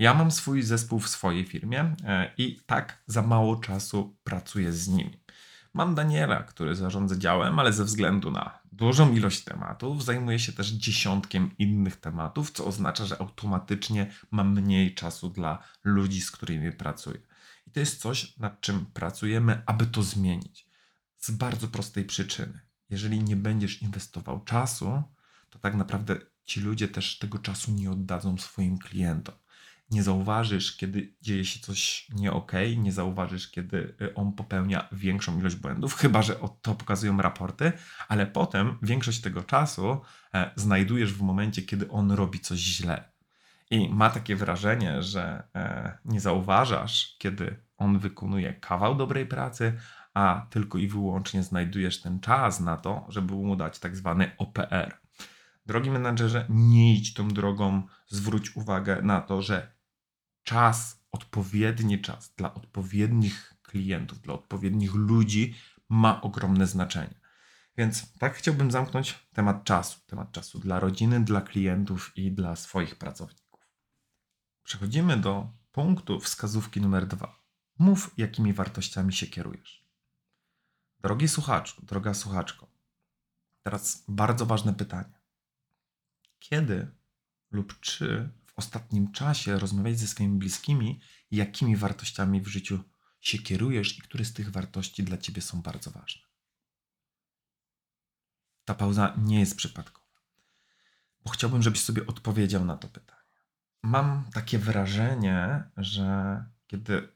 Ja 0.00 0.14
mam 0.14 0.30
swój 0.30 0.62
zespół 0.62 1.00
w 1.00 1.08
swojej 1.08 1.44
firmie 1.44 1.94
e, 2.04 2.34
i 2.38 2.60
tak 2.66 3.02
za 3.06 3.22
mało 3.22 3.56
czasu 3.56 4.16
pracuję 4.24 4.72
z 4.72 4.88
nimi. 4.88 5.22
Mam 5.74 5.94
Daniela, 5.94 6.42
który 6.42 6.74
zarządza 6.74 7.16
działem, 7.16 7.58
ale 7.58 7.72
ze 7.72 7.84
względu 7.84 8.30
na 8.30 8.58
dużą 8.72 9.12
ilość 9.12 9.44
tematów 9.44 10.04
zajmuje 10.04 10.38
się 10.38 10.52
też 10.52 10.68
dziesiątkiem 10.68 11.50
innych 11.58 11.96
tematów, 11.96 12.50
co 12.50 12.64
oznacza, 12.66 13.06
że 13.06 13.20
automatycznie 13.20 14.12
mam 14.30 14.52
mniej 14.60 14.94
czasu 14.94 15.30
dla 15.30 15.58
ludzi, 15.84 16.20
z 16.20 16.30
którymi 16.30 16.72
pracuję. 16.72 17.20
I 17.66 17.70
to 17.70 17.80
jest 17.80 18.00
coś, 18.00 18.36
nad 18.36 18.60
czym 18.60 18.86
pracujemy, 18.86 19.62
aby 19.66 19.86
to 19.86 20.02
zmienić. 20.02 20.68
Z 21.16 21.30
bardzo 21.30 21.68
prostej 21.68 22.04
przyczyny. 22.04 22.60
Jeżeli 22.90 23.22
nie 23.22 23.36
będziesz 23.36 23.82
inwestował 23.82 24.44
czasu, 24.44 25.02
to 25.50 25.58
tak 25.58 25.74
naprawdę 25.74 26.16
ci 26.44 26.60
ludzie 26.60 26.88
też 26.88 27.18
tego 27.18 27.38
czasu 27.38 27.72
nie 27.72 27.90
oddadzą 27.90 28.38
swoim 28.38 28.78
klientom 28.78 29.34
nie 29.90 30.02
zauważysz, 30.02 30.76
kiedy 30.76 31.14
dzieje 31.20 31.44
się 31.44 31.60
coś 31.60 32.08
nie 32.14 32.32
okay, 32.32 32.76
nie 32.76 32.92
zauważysz, 32.92 33.50
kiedy 33.50 33.94
y, 34.02 34.14
on 34.14 34.32
popełnia 34.32 34.88
większą 34.92 35.38
ilość 35.38 35.56
błędów, 35.56 35.94
chyba 35.94 36.22
że 36.22 36.36
to 36.62 36.74
pokazują 36.74 37.16
raporty, 37.16 37.72
ale 38.08 38.26
potem 38.26 38.78
większość 38.82 39.20
tego 39.20 39.42
czasu 39.42 40.00
e, 40.34 40.50
znajdujesz 40.56 41.12
w 41.12 41.22
momencie, 41.22 41.62
kiedy 41.62 41.90
on 41.90 42.10
robi 42.10 42.40
coś 42.40 42.58
źle. 42.58 43.10
I 43.70 43.88
ma 43.88 44.10
takie 44.10 44.36
wrażenie, 44.36 45.02
że 45.02 45.42
e, 45.54 45.98
nie 46.04 46.20
zauważasz, 46.20 47.16
kiedy 47.18 47.56
on 47.76 47.98
wykonuje 47.98 48.54
kawał 48.54 48.94
dobrej 48.94 49.26
pracy, 49.26 49.72
a 50.14 50.46
tylko 50.50 50.78
i 50.78 50.88
wyłącznie 50.88 51.42
znajdujesz 51.42 52.00
ten 52.00 52.20
czas 52.20 52.60
na 52.60 52.76
to, 52.76 53.06
żeby 53.08 53.34
mu 53.34 53.56
dać 53.56 53.78
tak 53.78 53.96
zwany 53.96 54.30
OPR. 54.38 54.98
Drogi 55.66 55.90
menadżerze, 55.90 56.46
nie 56.48 56.94
idź 56.94 57.14
tą 57.14 57.28
drogą, 57.28 57.82
zwróć 58.08 58.56
uwagę 58.56 59.02
na 59.02 59.20
to, 59.20 59.42
że 59.42 59.79
czas, 60.44 61.04
odpowiedni 61.12 62.00
czas 62.00 62.34
dla 62.36 62.54
odpowiednich 62.54 63.54
klientów, 63.62 64.20
dla 64.20 64.34
odpowiednich 64.34 64.94
ludzi 64.94 65.54
ma 65.88 66.20
ogromne 66.20 66.66
znaczenie. 66.66 67.20
Więc 67.76 68.12
tak 68.18 68.34
chciałbym 68.34 68.70
zamknąć 68.70 69.28
temat 69.32 69.64
czasu. 69.64 70.00
Temat 70.06 70.32
czasu 70.32 70.58
dla 70.58 70.80
rodziny, 70.80 71.24
dla 71.24 71.40
klientów 71.40 72.12
i 72.16 72.32
dla 72.32 72.56
swoich 72.56 72.96
pracowników. 72.96 73.60
Przechodzimy 74.62 75.16
do 75.16 75.52
punktu 75.72 76.20
wskazówki 76.20 76.80
numer 76.80 77.06
dwa. 77.06 77.40
Mów, 77.78 78.14
jakimi 78.16 78.52
wartościami 78.52 79.12
się 79.12 79.26
kierujesz. 79.26 79.84
Drogi 81.00 81.28
słuchaczu, 81.28 81.86
droga 81.86 82.14
słuchaczko, 82.14 82.70
teraz 83.62 84.04
bardzo 84.08 84.46
ważne 84.46 84.74
pytanie. 84.74 85.20
Kiedy 86.38 86.90
lub 87.50 87.80
czy 87.80 88.30
ostatnim 88.60 89.12
czasie 89.12 89.58
rozmawiać 89.58 89.98
ze 89.98 90.06
swoimi 90.06 90.38
bliskimi, 90.38 91.00
jakimi 91.30 91.76
wartościami 91.76 92.40
w 92.40 92.48
życiu 92.48 92.84
się 93.20 93.38
kierujesz 93.38 93.98
i 93.98 94.02
które 94.02 94.24
z 94.24 94.32
tych 94.32 94.50
wartości 94.50 95.02
dla 95.02 95.18
ciebie 95.18 95.42
są 95.42 95.62
bardzo 95.62 95.90
ważne. 95.90 96.22
Ta 98.64 98.74
pauza 98.74 99.14
nie 99.18 99.40
jest 99.40 99.56
przypadkowa, 99.56 100.20
bo 101.24 101.30
chciałbym, 101.30 101.62
żebyś 101.62 101.80
sobie 101.80 102.06
odpowiedział 102.06 102.64
na 102.64 102.76
to 102.76 102.88
pytanie. 102.88 103.20
Mam 103.82 104.30
takie 104.32 104.58
wrażenie, 104.58 105.64
że 105.76 106.44
kiedy 106.66 107.08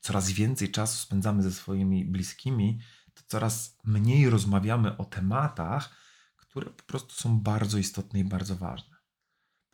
coraz 0.00 0.30
więcej 0.30 0.70
czasu 0.70 0.98
spędzamy 0.98 1.42
ze 1.42 1.52
swoimi 1.52 2.04
bliskimi, 2.04 2.80
to 3.14 3.22
coraz 3.26 3.78
mniej 3.84 4.30
rozmawiamy 4.30 4.96
o 4.96 5.04
tematach, 5.04 5.96
które 6.36 6.70
po 6.70 6.82
prostu 6.82 7.14
są 7.14 7.40
bardzo 7.40 7.78
istotne 7.78 8.20
i 8.20 8.24
bardzo 8.24 8.56
ważne 8.56 8.95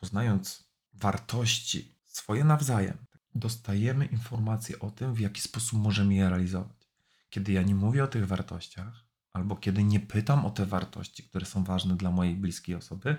poznając 0.03 0.65
wartości 0.93 1.95
swoje 2.05 2.45
nawzajem, 2.45 2.99
dostajemy 3.35 4.07
informacje 4.07 4.79
o 4.79 4.91
tym, 4.91 5.15
w 5.15 5.21
jaki 5.21 5.41
sposób 5.41 5.79
możemy 5.79 6.15
je 6.15 6.29
realizować. 6.29 6.89
Kiedy 7.31 7.53
ja 7.53 7.63
nie 7.63 7.75
mówię 7.75 8.05
o 8.05 8.07
tych 8.07 8.27
wartościach, 8.27 9.07
albo 9.33 9.57
kiedy 9.57 9.85
nie 9.85 10.01
pytam 10.01 10.47
o 10.47 10.51
te 10.51 10.67
wartości, 10.67 11.23
które 11.23 11.47
są 11.47 11.65
ważne 11.65 11.97
dla 11.97 12.11
mojej 12.11 12.35
bliskiej 12.35 12.75
osoby, 12.75 13.17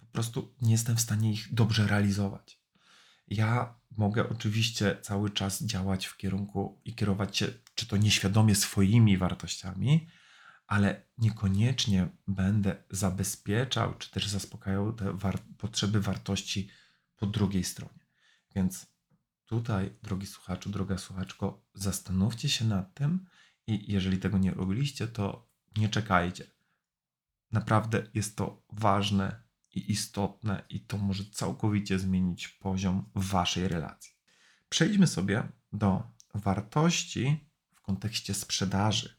po 0.00 0.06
prostu 0.06 0.54
nie 0.62 0.72
jestem 0.72 0.96
w 0.96 1.00
stanie 1.00 1.32
ich 1.32 1.54
dobrze 1.54 1.86
realizować. 1.86 2.60
Ja 3.28 3.74
mogę 3.90 4.28
oczywiście 4.28 4.96
cały 5.02 5.30
czas 5.30 5.62
działać 5.62 6.06
w 6.06 6.16
kierunku 6.16 6.80
i 6.84 6.94
kierować 6.94 7.36
się, 7.36 7.46
czy 7.74 7.86
to 7.86 7.96
nieświadomie 7.96 8.54
swoimi 8.54 9.18
wartościami, 9.18 10.08
ale 10.68 11.02
niekoniecznie 11.18 12.08
będę 12.26 12.84
zabezpieczał, 12.90 13.94
czy 13.94 14.10
też 14.10 14.28
zaspokajał 14.28 14.92
te 14.92 15.12
war 15.12 15.40
potrzeby 15.40 16.00
wartości 16.00 16.68
po 17.16 17.26
drugiej 17.26 17.64
stronie. 17.64 18.06
Więc 18.54 18.86
tutaj, 19.44 19.96
drogi 20.02 20.26
słuchaczu, 20.26 20.70
droga 20.70 20.98
słuchaczko, 20.98 21.64
zastanówcie 21.74 22.48
się 22.48 22.64
nad 22.64 22.94
tym 22.94 23.26
i 23.66 23.92
jeżeli 23.92 24.18
tego 24.18 24.38
nie 24.38 24.50
robiliście, 24.50 25.08
to 25.08 25.50
nie 25.76 25.88
czekajcie. 25.88 26.50
Naprawdę 27.52 28.06
jest 28.14 28.36
to 28.36 28.62
ważne 28.72 29.42
i 29.74 29.92
istotne 29.92 30.62
i 30.68 30.80
to 30.80 30.98
może 30.98 31.24
całkowicie 31.24 31.98
zmienić 31.98 32.48
poziom 32.48 33.10
waszej 33.14 33.68
relacji. 33.68 34.12
Przejdźmy 34.68 35.06
sobie 35.06 35.48
do 35.72 36.02
wartości 36.34 37.50
w 37.74 37.80
kontekście 37.80 38.34
sprzedaży 38.34 39.17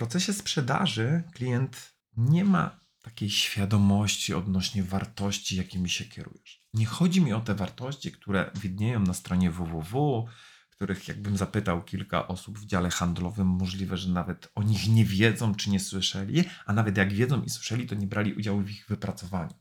procesie 0.00 0.32
sprzedaży 0.32 1.22
klient 1.34 1.94
nie 2.16 2.44
ma 2.44 2.80
takiej 3.02 3.30
świadomości 3.30 4.34
odnośnie 4.34 4.82
wartości, 4.82 5.56
jakimi 5.56 5.90
się 5.90 6.04
kierujesz. 6.04 6.66
Nie 6.74 6.86
chodzi 6.86 7.20
mi 7.20 7.32
o 7.32 7.40
te 7.40 7.54
wartości, 7.54 8.12
które 8.12 8.50
widnieją 8.54 9.00
na 9.00 9.14
stronie 9.14 9.50
www, 9.50 10.26
których 10.70 11.08
jakbym 11.08 11.36
zapytał 11.36 11.82
kilka 11.82 12.28
osób 12.28 12.58
w 12.58 12.66
dziale 12.66 12.90
handlowym, 12.90 13.46
możliwe, 13.46 13.96
że 13.96 14.08
nawet 14.08 14.48
o 14.54 14.62
nich 14.62 14.88
nie 14.88 15.04
wiedzą 15.04 15.54
czy 15.54 15.70
nie 15.70 15.80
słyszeli, 15.80 16.44
a 16.66 16.72
nawet 16.72 16.96
jak 16.96 17.12
wiedzą 17.12 17.42
i 17.42 17.50
słyszeli, 17.50 17.86
to 17.86 17.94
nie 17.94 18.06
brali 18.06 18.34
udziału 18.34 18.60
w 18.60 18.70
ich 18.70 18.86
wypracowaniu. 18.88 19.54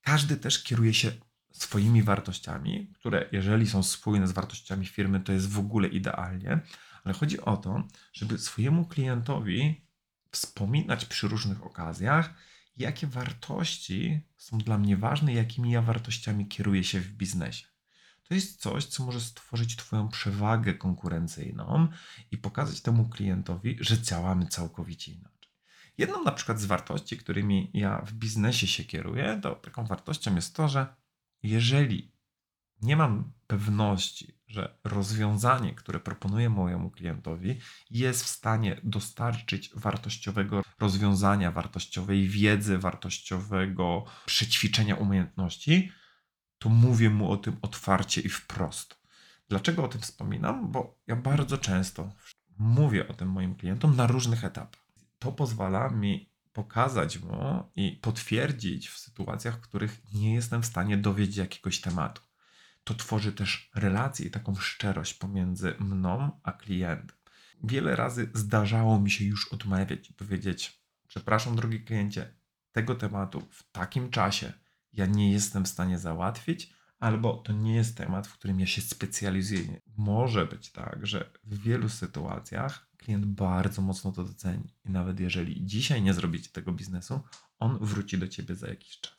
Każdy 0.00 0.36
też 0.36 0.62
kieruje 0.62 0.94
się 0.94 1.12
swoimi 1.52 2.02
wartościami, 2.02 2.92
które 2.94 3.28
jeżeli 3.32 3.66
są 3.66 3.82
spójne 3.82 4.28
z 4.28 4.32
wartościami 4.32 4.86
firmy, 4.86 5.20
to 5.20 5.32
jest 5.32 5.50
w 5.50 5.58
ogóle 5.58 5.88
idealnie, 5.88 6.60
ale 7.08 7.14
chodzi 7.14 7.40
o 7.40 7.56
to, 7.56 7.82
żeby 8.12 8.38
swojemu 8.38 8.86
klientowi 8.86 9.80
wspominać 10.30 11.04
przy 11.04 11.28
różnych 11.28 11.66
okazjach, 11.66 12.34
jakie 12.76 13.06
wartości 13.06 14.20
są 14.36 14.58
dla 14.58 14.78
mnie 14.78 14.96
ważne, 14.96 15.32
jakimi 15.32 15.70
ja 15.70 15.82
wartościami 15.82 16.48
kieruję 16.48 16.84
się 16.84 17.00
w 17.00 17.12
biznesie. 17.12 17.66
To 18.22 18.34
jest 18.34 18.60
coś, 18.60 18.84
co 18.84 19.04
może 19.04 19.20
stworzyć 19.20 19.76
Twoją 19.76 20.08
przewagę 20.08 20.74
konkurencyjną 20.74 21.88
i 22.30 22.38
pokazać 22.38 22.80
temu 22.80 23.08
klientowi, 23.08 23.76
że 23.80 24.02
działamy 24.02 24.46
całkowicie 24.46 25.12
inaczej. 25.12 25.50
Jedną 25.98 26.24
na 26.24 26.32
przykład 26.32 26.60
z 26.60 26.64
wartości, 26.64 27.18
którymi 27.18 27.70
ja 27.74 28.02
w 28.06 28.12
biznesie 28.12 28.66
się 28.66 28.84
kieruję, 28.84 29.40
to 29.42 29.54
taką 29.54 29.86
wartością 29.86 30.34
jest 30.34 30.54
to, 30.54 30.68
że 30.68 30.94
jeżeli 31.42 32.12
nie 32.82 32.96
mam 32.96 33.32
pewności, 33.46 34.37
że 34.48 34.78
rozwiązanie, 34.84 35.74
które 35.74 36.00
proponuję 36.00 36.50
mojemu 36.50 36.90
klientowi, 36.90 37.60
jest 37.90 38.24
w 38.24 38.28
stanie 38.28 38.80
dostarczyć 38.84 39.70
wartościowego 39.74 40.62
rozwiązania, 40.78 41.52
wartościowej 41.52 42.28
wiedzy, 42.28 42.78
wartościowego 42.78 44.04
przećwiczenia 44.26 44.94
umiejętności, 44.94 45.92
to 46.58 46.68
mówię 46.68 47.10
mu 47.10 47.30
o 47.30 47.36
tym 47.36 47.56
otwarcie 47.62 48.20
i 48.20 48.28
wprost. 48.28 48.98
Dlaczego 49.48 49.84
o 49.84 49.88
tym 49.88 50.00
wspominam? 50.00 50.72
Bo 50.72 50.98
ja 51.06 51.16
bardzo 51.16 51.58
często 51.58 52.12
mówię 52.58 53.08
o 53.08 53.14
tym 53.14 53.30
moim 53.30 53.54
klientom 53.54 53.96
na 53.96 54.06
różnych 54.06 54.44
etapach. 54.44 54.88
To 55.18 55.32
pozwala 55.32 55.88
mi 55.88 56.30
pokazać 56.52 57.18
mu 57.18 57.64
i 57.76 57.92
potwierdzić 58.02 58.88
w 58.88 58.98
sytuacjach, 58.98 59.56
w 59.56 59.60
których 59.60 60.02
nie 60.12 60.34
jestem 60.34 60.62
w 60.62 60.66
stanie 60.66 60.96
dowiedzieć 60.96 61.36
jakiegoś 61.36 61.80
tematu 61.80 62.27
to 62.88 62.94
tworzy 62.94 63.32
też 63.32 63.70
relację 63.74 64.26
i 64.26 64.30
taką 64.30 64.54
szczerość 64.54 65.14
pomiędzy 65.14 65.74
mną 65.78 66.40
a 66.42 66.52
klientem. 66.52 67.16
Wiele 67.64 67.96
razy 67.96 68.30
zdarzało 68.34 69.00
mi 69.00 69.10
się 69.10 69.24
już 69.24 69.52
odmawiać 69.52 70.10
i 70.10 70.14
powiedzieć: 70.14 70.82
Przepraszam, 71.08 71.56
drogi 71.56 71.80
kliencie, 71.80 72.34
tego 72.72 72.94
tematu 72.94 73.42
w 73.50 73.70
takim 73.72 74.10
czasie 74.10 74.52
ja 74.92 75.06
nie 75.06 75.32
jestem 75.32 75.64
w 75.64 75.68
stanie 75.68 75.98
załatwić, 75.98 76.72
albo 76.98 77.36
to 77.36 77.52
nie 77.52 77.74
jest 77.74 77.96
temat, 77.96 78.26
w 78.26 78.32
którym 78.32 78.60
ja 78.60 78.66
się 78.66 78.82
specjalizuję. 78.82 79.80
Może 79.96 80.46
być 80.46 80.72
tak, 80.72 81.06
że 81.06 81.30
w 81.44 81.62
wielu 81.62 81.88
sytuacjach 81.88 82.88
klient 82.96 83.26
bardzo 83.26 83.82
mocno 83.82 84.12
to 84.12 84.24
doceni 84.24 84.74
i 84.84 84.90
nawet 84.90 85.20
jeżeli 85.20 85.66
dzisiaj 85.66 86.02
nie 86.02 86.14
zrobicie 86.14 86.50
tego 86.50 86.72
biznesu, 86.72 87.20
on 87.58 87.78
wróci 87.80 88.18
do 88.18 88.28
ciebie 88.28 88.54
za 88.54 88.68
jakiś 88.68 89.00
czas. 89.00 89.17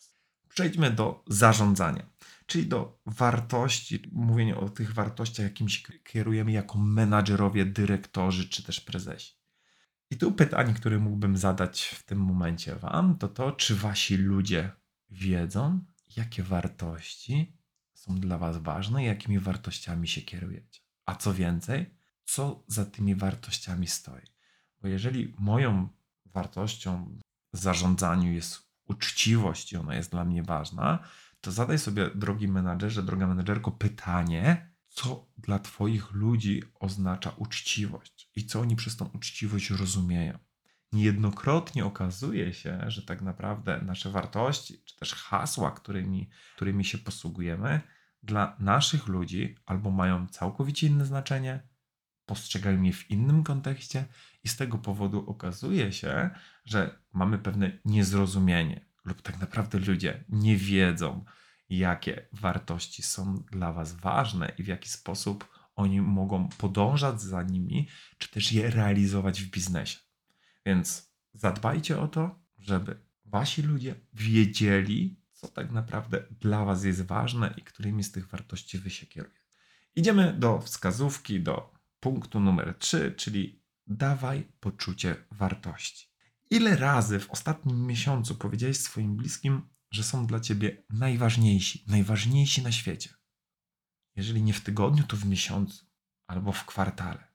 Przejdźmy 0.59 0.91
do 0.91 1.23
zarządzania, 1.27 2.05
czyli 2.45 2.67
do 2.67 3.01
wartości, 3.05 4.01
mówienia 4.11 4.57
o 4.57 4.69
tych 4.69 4.93
wartościach, 4.93 5.43
jakimi 5.43 5.71
się 5.71 5.93
kierujemy 5.93 6.51
jako 6.51 6.77
menadżerowie, 6.77 7.65
dyrektorzy 7.65 8.49
czy 8.49 8.63
też 8.63 8.81
prezesi. 8.81 9.33
I 10.11 10.17
tu 10.17 10.31
pytanie, 10.31 10.73
które 10.73 10.99
mógłbym 10.99 11.37
zadać 11.37 11.85
w 11.85 12.03
tym 12.03 12.19
momencie 12.19 12.75
Wam, 12.75 13.17
to 13.17 13.27
to, 13.27 13.51
czy 13.51 13.75
Wasi 13.75 14.17
ludzie 14.17 14.71
wiedzą, 15.09 15.85
jakie 16.17 16.43
wartości 16.43 17.57
są 17.93 18.15
dla 18.15 18.37
Was 18.37 18.57
ważne 18.57 19.03
i 19.03 19.07
jakimi 19.07 19.39
wartościami 19.39 20.07
się 20.07 20.21
kierujecie. 20.21 20.81
A 21.05 21.15
co 21.15 21.33
więcej, 21.33 21.95
co 22.25 22.63
za 22.67 22.85
tymi 22.85 23.15
wartościami 23.15 23.87
stoi. 23.87 24.25
Bo 24.81 24.87
jeżeli 24.87 25.33
moją 25.37 25.89
wartością 26.25 27.17
w 27.53 27.57
zarządzaniu 27.57 28.31
jest 28.31 28.68
uczciwość 28.89 29.73
i 29.73 29.77
ona 29.77 29.95
jest 29.95 30.11
dla 30.11 30.25
mnie 30.25 30.43
ważna, 30.43 30.99
to 31.41 31.51
zadaj 31.51 31.79
sobie, 31.79 32.09
drogi 32.15 32.47
menadżerze, 32.47 33.03
droga 33.03 33.27
menedżerko, 33.27 33.71
pytanie, 33.71 34.71
co 34.87 35.27
dla 35.37 35.59
Twoich 35.59 36.11
ludzi 36.11 36.63
oznacza 36.79 37.31
uczciwość 37.37 38.31
i 38.35 38.45
co 38.45 38.59
oni 38.59 38.75
przez 38.75 38.97
tą 38.97 39.05
uczciwość 39.05 39.69
rozumieją. 39.69 40.39
Niejednokrotnie 40.91 41.85
okazuje 41.85 42.53
się, 42.53 42.83
że 42.87 43.01
tak 43.01 43.21
naprawdę 43.21 43.81
nasze 43.81 44.11
wartości, 44.11 44.83
czy 44.85 44.95
też 44.95 45.13
hasła, 45.13 45.71
którymi, 45.71 46.29
którymi 46.55 46.85
się 46.85 46.97
posługujemy, 46.97 47.81
dla 48.23 48.55
naszych 48.59 49.07
ludzi 49.07 49.55
albo 49.65 49.91
mają 49.91 50.27
całkowicie 50.27 50.87
inne 50.87 51.05
znaczenie, 51.05 51.68
postrzegają 52.29 52.81
je 52.83 52.93
w 52.93 53.11
innym 53.11 53.43
kontekście, 53.43 54.05
i 54.43 54.47
z 54.47 54.55
tego 54.55 54.77
powodu 54.77 55.29
okazuje 55.29 55.91
się, 55.91 56.29
że 56.65 56.99
mamy 57.13 57.37
pewne 57.37 57.71
niezrozumienie, 57.85 58.85
lub 59.05 59.21
tak 59.21 59.39
naprawdę 59.39 59.79
ludzie 59.79 60.23
nie 60.29 60.57
wiedzą, 60.57 61.25
jakie 61.69 62.27
wartości 62.33 63.03
są 63.03 63.35
dla 63.51 63.73
Was 63.73 63.93
ważne 63.93 64.51
i 64.57 64.63
w 64.63 64.67
jaki 64.67 64.89
sposób 64.89 65.47
oni 65.75 66.01
mogą 66.01 66.49
podążać 66.49 67.21
za 67.21 67.43
nimi, 67.43 67.87
czy 68.17 68.29
też 68.29 68.51
je 68.51 68.69
realizować 68.69 69.41
w 69.41 69.51
biznesie. 69.51 69.99
Więc 70.65 71.13
zadbajcie 71.33 71.99
o 71.99 72.07
to, 72.07 72.39
żeby 72.57 73.01
Wasi 73.25 73.61
ludzie 73.61 73.95
wiedzieli, 74.13 75.21
co 75.31 75.47
tak 75.47 75.71
naprawdę 75.71 76.23
dla 76.41 76.65
Was 76.65 76.83
jest 76.83 77.01
ważne 77.05 77.53
i 77.57 77.61
którymi 77.61 78.03
z 78.03 78.11
tych 78.11 78.27
wartości 78.27 78.79
Wy 78.79 78.89
się 78.89 79.05
kierujecie. 79.05 79.39
Idziemy 79.95 80.33
do 80.33 80.61
wskazówki, 80.61 81.43
do 81.43 81.78
punktu 81.99 82.39
numer 82.39 82.75
3, 82.79 83.13
czyli 83.17 83.63
dawaj 83.87 84.51
poczucie 84.59 85.15
wartości. 85.31 86.09
Ile 86.49 86.75
razy 86.75 87.19
w 87.19 87.31
ostatnim 87.31 87.87
miesiącu 87.87 88.35
powiedziałeś 88.35 88.77
swoim 88.77 89.15
bliskim, 89.15 89.69
że 89.91 90.03
są 90.03 90.27
dla 90.27 90.39
ciebie 90.39 90.83
najważniejsi, 90.89 91.85
najważniejsi 91.87 92.61
na 92.61 92.71
świecie? 92.71 93.13
Jeżeli 94.15 94.43
nie 94.43 94.53
w 94.53 94.61
tygodniu, 94.61 95.03
to 95.03 95.17
w 95.17 95.25
miesiącu 95.25 95.85
albo 96.27 96.51
w 96.51 96.65
kwartale. 96.65 97.27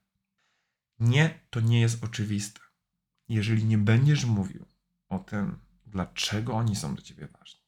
Nie, 0.99 1.47
to 1.49 1.59
nie 1.59 1.81
jest 1.81 2.03
oczywiste. 2.03 2.59
Jeżeli 3.27 3.65
nie 3.65 3.77
będziesz 3.77 4.25
mówił 4.25 4.65
o 5.09 5.19
tym, 5.19 5.59
dlaczego 5.85 6.53
oni 6.53 6.75
są 6.75 6.95
dla 6.95 7.03
ciebie 7.03 7.27
ważni, 7.27 7.61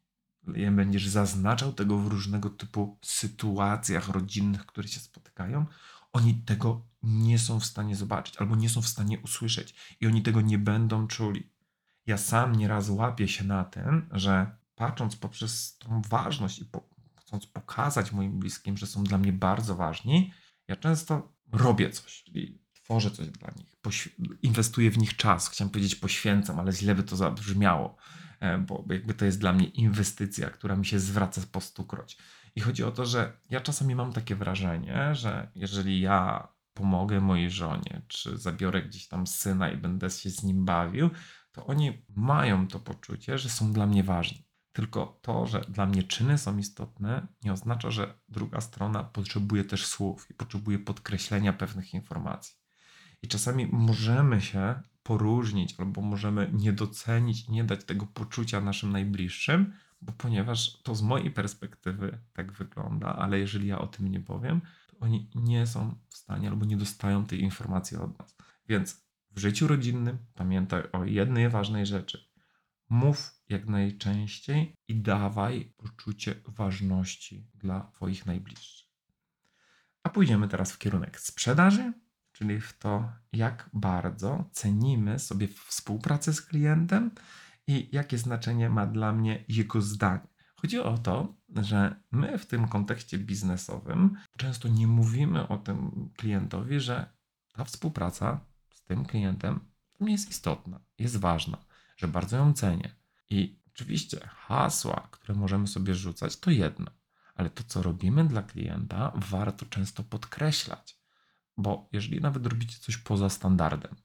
nie 0.48 0.72
będziesz 0.72 1.08
zaznaczał 1.08 1.74
tego 1.74 1.98
w 1.98 2.08
różnego 2.08 2.50
typu 2.50 3.00
sytuacjach 3.04 4.10
rodzinnych, 4.10 4.66
które 4.66 4.88
się 4.88 5.00
spotykają, 5.00 5.66
oni 6.14 6.36
tego 6.36 6.88
nie 7.04 7.40
są 7.40 7.60
w 7.60 7.66
stanie 7.66 7.96
zobaczyć 7.96 8.38
albo 8.38 8.56
nie 8.56 8.70
są 8.70 8.82
w 8.82 8.88
stanie 8.88 9.20
usłyszeć 9.20 9.98
i 10.02 10.08
oni 10.08 10.22
tego 10.22 10.42
nie 10.42 10.58
będą 10.58 11.08
czuli. 11.08 11.54
Ja 12.06 12.18
sam 12.18 12.56
nieraz 12.56 12.90
łapię 12.90 13.28
się 13.28 13.44
na 13.44 13.64
tym, 13.64 14.10
że 14.12 14.58
patrząc 14.76 15.16
poprzez 15.16 15.78
tą 15.78 16.02
ważność 16.02 16.60
i 16.60 16.66
po, 16.66 16.90
chcąc 17.20 17.48
pokazać 17.48 18.12
moim 18.12 18.40
bliskim, 18.40 18.78
że 18.78 18.88
są 18.88 19.04
dla 19.04 19.18
mnie 19.18 19.34
bardzo 19.34 19.76
ważni, 19.76 20.34
ja 20.68 20.76
często 20.76 21.34
robię 21.52 21.90
coś, 21.90 22.24
czyli 22.24 22.62
tworzę 22.74 23.12
coś 23.12 23.28
dla 23.28 23.52
nich, 23.58 23.76
inwestuję 24.42 24.92
w 24.92 24.98
nich 24.98 25.16
czas. 25.16 25.50
Chciałem 25.50 25.72
powiedzieć 25.72 25.96
poświęcam, 25.96 26.60
ale 26.60 26.72
źle 26.72 26.96
by 26.96 27.04
to 27.04 27.16
zabrzmiało, 27.16 27.98
e, 28.40 28.58
bo 28.58 28.86
jakby 28.90 29.14
to 29.14 29.26
jest 29.26 29.40
dla 29.40 29.54
mnie 29.54 29.66
inwestycja, 29.66 30.50
która 30.50 30.76
mi 30.76 30.86
się 30.86 31.00
zwraca 31.00 31.42
po 31.52 31.62
stukroć. 31.62 32.18
I 32.58 32.60
chodzi 32.60 32.84
o 32.84 32.92
to, 32.92 33.06
że 33.06 33.40
ja 33.50 33.62
czasami 33.62 33.96
mam 33.96 34.14
takie 34.14 34.36
wrażenie, 34.36 35.16
że 35.16 35.52
jeżeli 35.56 36.02
ja 36.02 36.48
pomogę 36.74 37.22
mojej 37.22 37.52
żonie, 37.52 38.02
czy 38.08 38.38
zabiorę 38.38 38.82
gdzieś 38.82 39.08
tam 39.08 39.28
syna 39.28 39.70
i 39.70 39.78
będę 39.78 40.10
się 40.10 40.30
z 40.30 40.44
nim 40.44 40.66
bawił, 40.66 41.10
to 41.52 41.66
oni 41.66 42.06
mają 42.16 42.68
to 42.68 42.80
poczucie, 42.80 43.38
że 43.38 43.50
są 43.50 43.74
dla 43.74 43.86
mnie 43.86 44.04
ważni. 44.04 44.46
Tylko 44.74 45.20
to, 45.22 45.46
że 45.46 45.62
dla 45.70 45.86
mnie 45.86 46.04
czyny 46.04 46.38
są 46.38 46.58
istotne, 46.58 47.28
nie 47.44 47.54
oznacza, 47.54 47.92
że 47.92 48.20
druga 48.30 48.62
strona 48.62 49.04
potrzebuje 49.04 49.64
też 49.64 49.86
słów 49.86 50.32
i 50.32 50.34
potrzebuje 50.34 50.80
podkreślenia 50.80 51.54
pewnych 51.54 51.94
informacji. 51.94 52.56
I 53.22 53.28
czasami 53.28 53.68
możemy 53.72 54.42
się 54.42 54.82
poróżnić, 55.04 55.76
albo 55.80 56.02
możemy 56.02 56.50
nie 56.54 56.74
docenić 56.74 57.48
nie 57.48 57.64
dać 57.64 57.84
tego 57.84 58.06
poczucia 58.06 58.62
naszym 58.62 58.92
najbliższym, 58.92 59.74
bo 60.02 60.14
ponieważ 60.14 60.82
to 60.84 60.96
z 60.96 61.02
mojej 61.02 61.32
perspektywy 61.32 62.20
tak 62.34 62.52
wygląda, 62.52 63.16
ale 63.16 63.40
jeżeli 63.40 63.68
ja 63.68 63.80
o 63.80 63.88
tym 63.88 64.08
nie 64.08 64.20
powiem, 64.20 64.62
to 64.88 64.98
oni 65.00 65.30
nie 65.36 65.68
są 65.68 65.96
w 66.10 66.18
stanie 66.18 66.50
albo 66.50 66.66
nie 66.66 66.78
dostają 66.78 67.26
tej 67.26 67.42
informacji 67.42 67.98
od 67.98 68.20
nas. 68.20 68.38
Więc 68.68 69.08
w 69.32 69.40
życiu 69.40 69.68
rodzinnym 69.68 70.18
pamiętaj 70.36 70.84
o 70.92 71.06
jednej 71.06 71.50
ważnej 71.50 71.86
rzeczy. 71.86 72.28
Mów 72.90 73.42
jak 73.50 73.66
najczęściej 73.66 74.76
i 74.88 74.96
dawaj 74.96 75.74
poczucie 75.78 76.36
ważności 76.46 77.48
dla 77.56 77.92
Twoich 77.94 78.26
najbliższych. 78.26 78.88
A 80.04 80.10
pójdziemy 80.10 80.48
teraz 80.48 80.72
w 80.72 80.78
kierunek 80.78 81.20
sprzedaży, 81.20 81.94
czyli 82.32 82.62
w 82.62 82.78
to, 82.78 83.12
jak 83.34 83.70
bardzo 83.74 84.50
cenimy 84.52 85.20
sobie 85.20 85.48
współpracę 85.48 86.34
z 86.34 86.42
klientem 86.42 87.12
i 87.68 87.90
jakie 87.92 88.18
znaczenie 88.18 88.70
ma 88.70 88.88
dla 88.88 89.14
mnie 89.14 89.46
jego 89.48 89.82
zdanie. 89.82 90.28
Chodzi 90.56 90.80
o 90.80 90.98
to, 90.98 91.36
że 91.56 91.96
my 92.12 92.38
w 92.38 92.46
tym 92.46 92.68
kontekście 92.68 93.18
biznesowym 93.18 94.18
często 94.38 94.68
nie 94.68 94.88
mówimy 94.88 95.48
o 95.48 95.58
tym 95.58 96.10
klientowi, 96.18 96.80
że 96.80 97.10
ta 97.54 97.64
współpraca 97.64 98.40
z 98.74 98.84
tym 98.84 99.06
klientem 99.06 99.60
jest 100.00 100.30
istotna, 100.30 100.80
jest 101.00 101.18
ważna, 101.18 101.58
że 101.98 102.08
bardzo 102.08 102.38
ją 102.38 102.54
cenię. 102.54 102.96
I 103.30 103.60
oczywiście 103.68 104.28
hasła, 104.28 105.08
które 105.12 105.40
możemy 105.40 105.68
sobie 105.68 105.96
rzucać, 105.96 106.40
to 106.40 106.52
jedno, 106.52 106.92
ale 107.36 107.50
to, 107.50 107.64
co 107.64 107.84
robimy 107.84 108.28
dla 108.28 108.44
klienta, 108.44 109.12
warto 109.16 109.66
często 109.66 110.04
podkreślać. 110.04 110.98
Bo 111.58 111.90
jeżeli 111.92 112.22
nawet 112.22 112.46
robicie 112.46 112.78
coś 112.80 112.98
poza 112.98 113.30
standardem, 113.30 113.96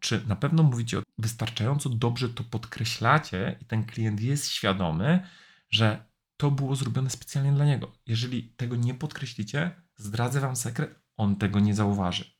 czy 0.00 0.26
na 0.26 0.36
pewno 0.36 0.62
mówicie 0.62 1.02
wystarczająco 1.18 1.88
dobrze 1.88 2.28
to 2.28 2.44
podkreślacie 2.44 3.58
i 3.60 3.64
ten 3.64 3.84
klient 3.84 4.20
jest 4.20 4.50
świadomy, 4.50 5.26
że 5.70 6.04
to 6.36 6.50
było 6.50 6.76
zrobione 6.76 7.10
specjalnie 7.10 7.52
dla 7.52 7.64
niego. 7.64 7.92
Jeżeli 8.06 8.42
tego 8.42 8.76
nie 8.76 8.94
podkreślicie, 8.94 9.70
zdradzę 9.96 10.40
wam 10.40 10.56
sekret, 10.56 11.00
on 11.16 11.36
tego 11.36 11.60
nie 11.60 11.74
zauważy. 11.74 12.38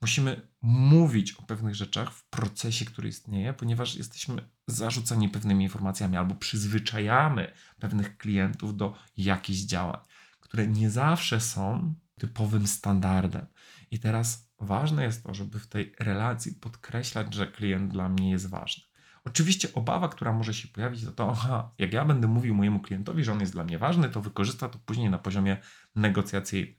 Musimy 0.00 0.48
mówić 0.62 1.32
o 1.32 1.42
pewnych 1.42 1.74
rzeczach 1.74 2.12
w 2.12 2.24
procesie, 2.24 2.84
który 2.84 3.08
istnieje, 3.08 3.52
ponieważ 3.52 3.94
jesteśmy 3.94 4.48
zarzucani 4.66 5.28
pewnymi 5.28 5.64
informacjami 5.64 6.16
albo 6.16 6.34
przyzwyczajamy 6.34 7.52
pewnych 7.78 8.16
klientów 8.16 8.76
do 8.76 8.94
jakichś 9.16 9.60
działań, 9.60 10.00
które 10.40 10.66
nie 10.66 10.90
zawsze 10.90 11.40
są 11.40 11.94
typowym 12.18 12.66
standardem. 12.66 13.46
I 13.90 13.98
teraz 13.98 14.49
ważne 14.60 15.04
jest 15.04 15.24
to, 15.24 15.34
żeby 15.34 15.58
w 15.58 15.66
tej 15.66 15.94
relacji 15.98 16.54
podkreślać, 16.54 17.34
że 17.34 17.46
klient 17.46 17.92
dla 17.92 18.08
mnie 18.08 18.30
jest 18.30 18.50
ważny. 18.50 18.84
Oczywiście 19.24 19.74
obawa, 19.74 20.08
która 20.08 20.32
może 20.32 20.54
się 20.54 20.68
pojawić, 20.68 21.04
to 21.04 21.12
to, 21.12 21.30
aha, 21.30 21.74
jak 21.78 21.92
ja 21.92 22.04
będę 22.04 22.28
mówił 22.28 22.54
mojemu 22.54 22.80
klientowi, 22.80 23.24
że 23.24 23.32
on 23.32 23.40
jest 23.40 23.52
dla 23.52 23.64
mnie 23.64 23.78
ważny, 23.78 24.08
to 24.08 24.20
wykorzysta 24.20 24.68
to 24.68 24.78
później 24.78 25.10
na 25.10 25.18
poziomie 25.18 25.56
negocjacyjnym. 25.94 26.74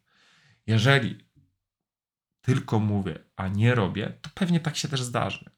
Jeżeli 0.67 1.31
tylko 2.41 2.79
mówię, 2.79 3.19
a 3.35 3.47
nie 3.47 3.75
robię, 3.75 4.17
to 4.21 4.29
pewnie 4.33 4.59
tak 4.59 4.77
się 4.77 4.87
też 4.87 5.01
zdarzy. 5.01 5.49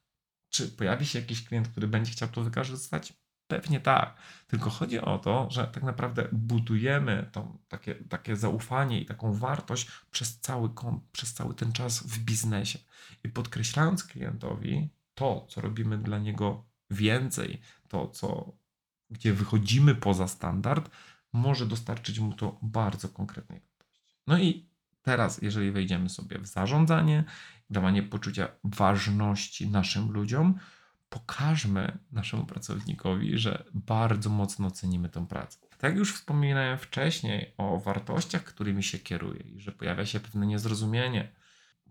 Czy 0.50 0.68
pojawi 0.68 1.06
się 1.06 1.20
jakiś 1.20 1.46
klient, 1.48 1.68
który 1.68 1.88
będzie 1.88 2.12
chciał 2.12 2.30
to 2.30 2.42
wykorzystać? 2.42 3.14
Pewnie 3.54 3.80
tak. 3.80 4.16
Tylko 4.48 4.70
chodzi 4.70 5.00
o 5.00 5.18
to, 5.18 5.48
że 5.52 5.68
tak 5.68 5.84
naprawdę 5.84 6.28
budujemy 6.32 7.30
to 7.32 7.58
takie, 7.68 7.96
takie 7.96 8.36
zaufanie 8.36 9.02
i 9.02 9.06
taką 9.06 9.34
wartość 9.34 9.88
przez 10.12 10.40
cały, 10.40 10.70
przez 11.12 11.34
cały 11.34 11.54
ten 11.54 11.72
czas 11.72 12.04
w 12.04 12.20
biznesie. 12.20 12.80
I 13.24 13.30
podkreślając 13.30 14.04
klientowi 14.04 14.90
to, 15.14 15.46
co 15.50 15.62
robimy 15.62 15.98
dla 15.98 16.20
niego 16.20 16.66
więcej, 16.90 17.62
to, 17.88 18.08
co, 18.08 18.52
gdzie 19.10 19.34
wychodzimy 19.34 19.96
poza 19.96 20.28
standard, 20.28 20.90
może 21.34 21.66
dostarczyć 21.66 22.20
mu 22.20 22.34
to 22.34 22.60
bardzo 22.62 23.10
konkretnej 23.10 23.60
wartości. 23.60 24.16
No 24.28 24.38
i 24.40 24.70
teraz, 25.02 25.42
jeżeli 25.42 25.72
wejdziemy 25.72 26.10
sobie 26.10 26.40
w 26.40 26.48
zarządzanie, 26.48 27.24
dawanie 27.70 28.04
poczucia 28.04 28.48
ważności 28.64 29.70
naszym 29.70 30.12
ludziom, 30.12 30.60
pokażmy 31.14 31.98
naszemu 32.12 32.46
pracownikowi, 32.46 33.38
że 33.38 33.64
bardzo 33.74 34.30
mocno 34.30 34.72
cenimy 34.72 35.10
tę 35.10 35.28
pracę. 35.28 35.60
Tak 35.78 35.96
już 35.96 36.14
wspominałem 36.14 36.78
wcześniej 36.78 37.54
o 37.58 37.80
wartościach, 37.80 38.44
którymi 38.44 38.84
się 38.84 39.00
kieruje 39.00 39.40
i 39.40 39.60
że 39.60 39.72
pojawia 39.72 40.06
się 40.06 40.20
pewne 40.20 40.46
niezrozumienie. 40.46 41.32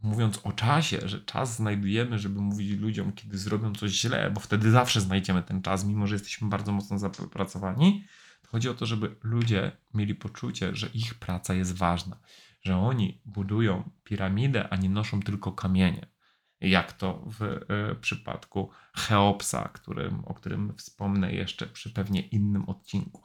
Mówiąc 0.02 0.40
o 0.42 0.52
czasie, 0.52 0.98
że 1.08 1.20
czas 1.20 1.56
znajdujemy, 1.56 2.18
żeby 2.18 2.40
mówić 2.40 2.70
ludziom, 2.70 3.12
kiedy 3.12 3.38
zrobią 3.38 3.74
coś 3.74 3.90
źle, 3.90 4.30
bo 4.30 4.40
wtedy 4.40 4.70
zawsze 4.70 5.00
znajdziemy 5.00 5.42
ten 5.42 5.62
czas, 5.62 5.84
mimo 5.84 6.06
że 6.06 6.14
jesteśmy 6.14 6.48
bardzo 6.48 6.72
mocno 6.72 6.98
zapracowani. 6.98 8.04
Chodzi 8.46 8.68
o 8.68 8.74
to, 8.74 8.86
żeby 8.86 9.16
ludzie 9.22 9.72
mieli 9.94 10.14
poczucie, 10.14 10.74
że 10.74 10.86
ich 10.94 11.14
praca 11.14 11.54
jest 11.54 11.76
ważna, 11.76 12.16
że 12.62 12.76
oni 12.76 13.20
budują 13.24 13.90
piramidę, 14.04 14.68
a 14.68 14.76
nie 14.76 14.88
noszą 14.88 15.22
tylko 15.22 15.52
kamienie 15.52 16.12
jak 16.62 16.92
to 16.92 17.24
w 17.26 17.42
y, 17.42 17.94
przypadku 18.00 18.70
Cheopsa, 18.94 19.68
którym, 19.68 20.24
o 20.24 20.34
którym 20.34 20.74
wspomnę 20.76 21.32
jeszcze 21.32 21.66
przy 21.66 21.90
pewnie 21.90 22.20
innym 22.20 22.68
odcinku. 22.68 23.22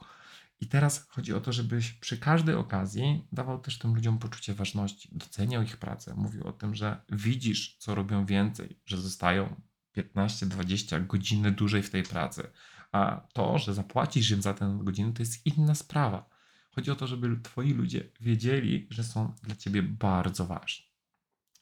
I 0.60 0.66
teraz 0.66 1.08
chodzi 1.08 1.34
o 1.34 1.40
to, 1.40 1.52
żebyś 1.52 1.92
przy 1.92 2.18
każdej 2.18 2.54
okazji 2.54 3.26
dawał 3.32 3.58
też 3.58 3.78
tym 3.78 3.94
ludziom 3.94 4.18
poczucie 4.18 4.54
ważności, 4.54 5.08
doceniał 5.12 5.62
ich 5.62 5.76
pracę, 5.76 6.14
mówił 6.16 6.46
o 6.46 6.52
tym, 6.52 6.74
że 6.74 7.00
widzisz, 7.10 7.76
co 7.78 7.94
robią 7.94 8.26
więcej, 8.26 8.80
że 8.86 8.96
zostają 8.96 9.60
15-20 9.96 11.06
godziny 11.06 11.50
dłużej 11.52 11.82
w 11.82 11.90
tej 11.90 12.02
pracy, 12.02 12.50
a 12.92 13.20
to, 13.32 13.58
że 13.58 13.74
zapłacisz 13.74 14.30
im 14.30 14.42
za 14.42 14.54
tę 14.54 14.78
godzinę, 14.82 15.12
to 15.12 15.22
jest 15.22 15.46
inna 15.46 15.74
sprawa. 15.74 16.28
Chodzi 16.70 16.90
o 16.90 16.96
to, 16.96 17.06
żeby 17.06 17.40
twoi 17.42 17.72
ludzie 17.72 18.08
wiedzieli, 18.20 18.86
że 18.90 19.04
są 19.04 19.34
dla 19.42 19.56
ciebie 19.56 19.82
bardzo 19.82 20.46
ważni. 20.46 20.86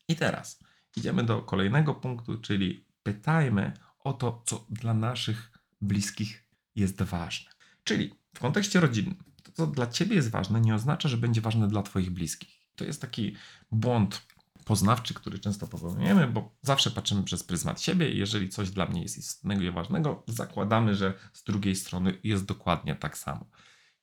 I 0.08 0.16
teraz 0.16 0.64
idziemy 0.96 1.22
do 1.22 1.42
kolejnego 1.42 1.94
punktu, 1.94 2.38
czyli 2.40 2.84
pytajmy 3.02 3.72
o 3.98 4.12
to, 4.12 4.42
co 4.46 4.66
dla 4.70 4.94
naszych 4.94 5.50
bliskich 5.80 6.44
jest 6.74 7.02
ważne. 7.02 7.50
Czyli 7.84 8.14
w 8.34 8.40
kontekście 8.40 8.80
rodzinnym, 8.80 9.24
to 9.42 9.52
co 9.52 9.66
dla 9.66 9.86
ciebie 9.86 10.16
jest 10.16 10.30
ważne, 10.30 10.60
nie 10.60 10.74
oznacza, 10.74 11.08
że 11.08 11.16
będzie 11.16 11.40
ważne 11.40 11.68
dla 11.68 11.82
twoich 11.82 12.10
bliskich. 12.10 12.68
To 12.76 12.84
jest 12.84 13.00
taki 13.00 13.36
błąd 13.72 14.26
poznawczy, 14.64 15.14
który 15.14 15.38
często 15.38 15.66
popełniamy, 15.66 16.26
bo 16.26 16.56
zawsze 16.62 16.90
patrzymy 16.90 17.22
przez 17.22 17.44
pryzmat 17.44 17.80
siebie 17.80 18.10
i 18.10 18.18
jeżeli 18.18 18.48
coś 18.48 18.70
dla 18.70 18.86
mnie 18.86 19.02
jest 19.02 19.18
istotnego 19.18 19.62
i 19.62 19.70
ważnego, 19.70 20.24
zakładamy, 20.26 20.94
że 20.94 21.14
z 21.32 21.44
drugiej 21.44 21.76
strony 21.76 22.18
jest 22.24 22.44
dokładnie 22.44 22.96
tak 22.96 23.18
samo. 23.18 23.46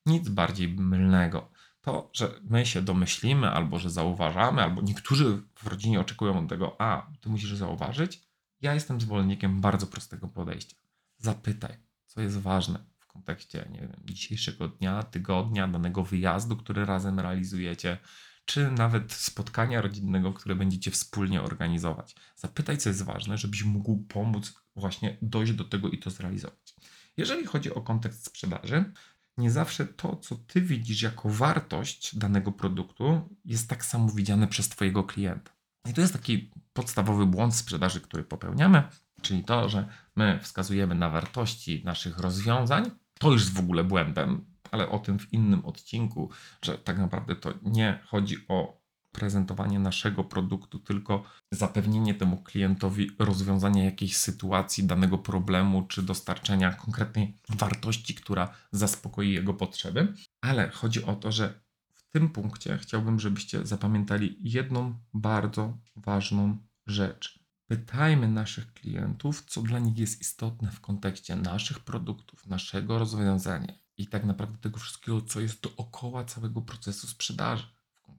Nic 0.06 0.28
bardziej 0.28 0.68
mylnego 0.68 1.50
to, 1.84 2.10
że 2.12 2.40
my 2.42 2.66
się 2.66 2.82
domyślimy, 2.82 3.50
albo 3.50 3.78
że 3.78 3.90
zauważamy, 3.90 4.62
albo 4.62 4.82
niektórzy 4.82 5.42
w 5.54 5.66
rodzinie 5.66 6.00
oczekują 6.00 6.46
tego, 6.46 6.80
a 6.80 7.10
ty 7.20 7.28
musisz 7.28 7.54
zauważyć. 7.54 8.22
Ja 8.60 8.74
jestem 8.74 9.00
zwolennikiem 9.00 9.60
bardzo 9.60 9.86
prostego 9.86 10.28
podejścia. 10.28 10.76
Zapytaj, 11.18 11.76
co 12.06 12.20
jest 12.20 12.38
ważne 12.38 12.84
w 12.98 13.06
kontekście 13.06 13.68
nie 13.70 13.80
wiem, 13.80 13.92
dzisiejszego 14.04 14.68
dnia, 14.68 15.02
tygodnia, 15.02 15.68
danego 15.68 16.04
wyjazdu, 16.04 16.56
który 16.56 16.84
razem 16.84 17.20
realizujecie, 17.20 17.98
czy 18.44 18.70
nawet 18.70 19.12
spotkania 19.12 19.80
rodzinnego, 19.80 20.32
które 20.32 20.54
będziecie 20.54 20.90
wspólnie 20.90 21.42
organizować. 21.42 22.14
Zapytaj, 22.36 22.78
co 22.78 22.88
jest 22.88 23.02
ważne, 23.02 23.38
żebyś 23.38 23.64
mógł 23.64 23.96
pomóc 23.96 24.54
właśnie 24.76 25.16
dojść 25.22 25.52
do 25.52 25.64
tego 25.64 25.88
i 25.88 25.98
to 25.98 26.10
zrealizować. 26.10 26.74
Jeżeli 27.16 27.46
chodzi 27.46 27.74
o 27.74 27.80
kontekst 27.80 28.26
sprzedaży, 28.26 28.92
nie 29.38 29.50
zawsze 29.50 29.86
to, 29.86 30.16
co 30.16 30.36
ty 30.36 30.60
widzisz 30.60 31.02
jako 31.02 31.28
wartość 31.28 32.16
danego 32.16 32.52
produktu, 32.52 33.28
jest 33.44 33.68
tak 33.68 33.84
samo 33.84 34.08
widziane 34.08 34.48
przez 34.48 34.68
twojego 34.68 35.04
klienta. 35.04 35.52
I 35.88 35.94
to 35.94 36.00
jest 36.00 36.12
taki 36.12 36.50
podstawowy 36.72 37.26
błąd 37.26 37.54
sprzedaży, 37.54 38.00
który 38.00 38.24
popełniamy, 38.24 38.82
czyli 39.22 39.44
to, 39.44 39.68
że 39.68 39.88
my 40.16 40.38
wskazujemy 40.42 40.94
na 40.94 41.10
wartości 41.10 41.82
naszych 41.84 42.18
rozwiązań. 42.18 42.90
To 43.18 43.32
już 43.32 43.42
jest 43.42 43.54
w 43.54 43.58
ogóle 43.58 43.84
błędem, 43.84 44.44
ale 44.70 44.88
o 44.88 44.98
tym 44.98 45.18
w 45.18 45.32
innym 45.32 45.64
odcinku, 45.64 46.30
że 46.62 46.78
tak 46.78 46.98
naprawdę 46.98 47.36
to 47.36 47.54
nie 47.62 47.98
chodzi 48.06 48.36
o 48.48 48.83
prezentowanie 49.14 49.78
naszego 49.78 50.24
produktu, 50.24 50.78
tylko 50.78 51.24
zapewnienie 51.52 52.14
temu 52.14 52.42
klientowi 52.42 53.10
rozwiązania 53.18 53.84
jakiejś 53.84 54.16
sytuacji, 54.16 54.84
danego 54.84 55.18
problemu, 55.18 55.82
czy 55.82 56.02
dostarczenia 56.02 56.72
konkretnej 56.72 57.38
wartości, 57.48 58.14
która 58.14 58.54
zaspokoi 58.72 59.32
jego 59.32 59.54
potrzeby. 59.54 60.14
Ale 60.40 60.70
chodzi 60.70 61.04
o 61.04 61.16
to, 61.16 61.32
że 61.32 61.60
w 61.94 62.10
tym 62.10 62.28
punkcie 62.28 62.78
chciałbym, 62.78 63.20
żebyście 63.20 63.66
zapamiętali 63.66 64.38
jedną 64.40 64.94
bardzo 65.14 65.78
ważną 65.96 66.58
rzecz. 66.86 67.44
Pytajmy 67.66 68.28
naszych 68.28 68.72
klientów, 68.72 69.44
co 69.46 69.62
dla 69.62 69.78
nich 69.78 69.98
jest 69.98 70.20
istotne 70.20 70.70
w 70.70 70.80
kontekście 70.80 71.36
naszych 71.36 71.80
produktów, 71.80 72.46
naszego 72.46 72.98
rozwiązania 72.98 73.74
i 73.96 74.06
tak 74.06 74.24
naprawdę 74.24 74.58
tego 74.58 74.78
wszystkiego, 74.78 75.22
co 75.22 75.40
jest 75.40 75.62
dookoła 75.62 76.24
całego 76.24 76.62
procesu 76.62 77.06
sprzedaży 77.06 77.73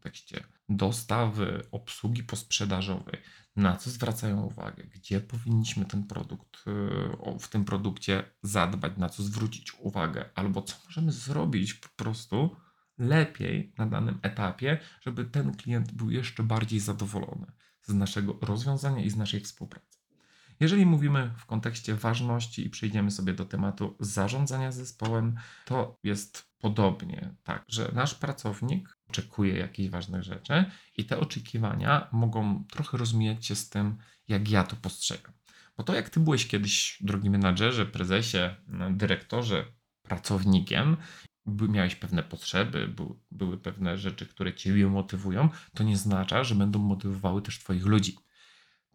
kontekście 0.06 0.44
dostawy, 0.70 1.64
obsługi 1.72 2.24
posprzedażowej, 2.24 3.22
na 3.56 3.78
co 3.78 3.90
zwracają 3.90 4.42
uwagę, 4.42 4.84
gdzie 4.84 5.20
powinniśmy 5.20 5.86
ten 5.86 6.04
produkt, 6.04 6.58
y, 6.68 7.40
w 7.40 7.48
tym 7.48 7.66
produkcie 7.66 8.24
zadbać, 8.44 8.94
na 8.98 9.10
co 9.10 9.24
zwrócić 9.24 9.74
uwagę, 9.80 10.30
albo 10.36 10.62
co 10.62 10.76
możemy 10.86 11.12
zrobić 11.12 11.74
po 11.74 11.90
prostu 11.96 12.56
lepiej 12.98 13.74
na 13.78 13.86
danym 13.86 14.20
etapie, 14.22 14.80
żeby 15.02 15.26
ten 15.26 15.56
klient 15.56 15.92
był 15.92 16.12
jeszcze 16.12 16.44
bardziej 16.44 16.80
zadowolony 16.80 17.52
z 17.82 17.94
naszego 17.94 18.38
rozwiązania 18.42 19.04
i 19.04 19.10
z 19.10 19.16
naszej 19.16 19.40
współpracy. 19.40 20.00
Jeżeli 20.60 20.86
mówimy 20.86 21.32
w 21.38 21.46
kontekście 21.46 21.96
ważności 21.96 22.66
i 22.66 22.70
przejdziemy 22.70 23.12
sobie 23.12 23.34
do 23.34 23.46
tematu 23.46 23.96
zarządzania 24.00 24.72
zespołem, 24.72 25.36
to 25.66 26.00
jest 26.04 26.56
podobnie 26.60 27.36
tak, 27.44 27.66
że 27.68 27.92
nasz 27.94 28.16
pracownik 28.16 28.95
oczekuje 29.10 29.58
jakichś 29.58 29.90
ważnych 29.90 30.24
rzeczy 30.24 30.66
i 30.98 31.06
te 31.06 31.20
oczekiwania 31.20 32.08
mogą 32.12 32.64
trochę 32.72 32.98
rozmijać 32.98 33.46
się 33.46 33.56
z 33.56 33.70
tym, 33.70 33.98
jak 34.28 34.50
ja 34.50 34.64
to 34.64 34.76
postrzegam. 34.76 35.34
Bo 35.78 35.84
to, 35.84 35.96
jak 35.96 36.10
ty 36.10 36.20
byłeś 36.20 36.48
kiedyś, 36.48 36.98
drogi 37.02 37.30
menadżerze, 37.30 37.86
prezesie, 37.86 38.56
dyrektorze, 38.92 39.66
pracownikiem, 40.02 40.98
miałeś 41.48 41.96
pewne 41.96 42.24
potrzeby, 42.24 42.94
były 43.32 43.58
pewne 43.58 43.98
rzeczy, 43.98 44.26
które 44.26 44.54
ciebie 44.54 44.88
motywują, 44.88 45.50
to 45.74 45.84
nie 45.84 45.94
oznacza, 45.94 46.44
że 46.44 46.56
będą 46.56 46.80
motywowały 46.80 47.42
też 47.42 47.60
twoich 47.60 47.86
ludzi. 47.86 48.16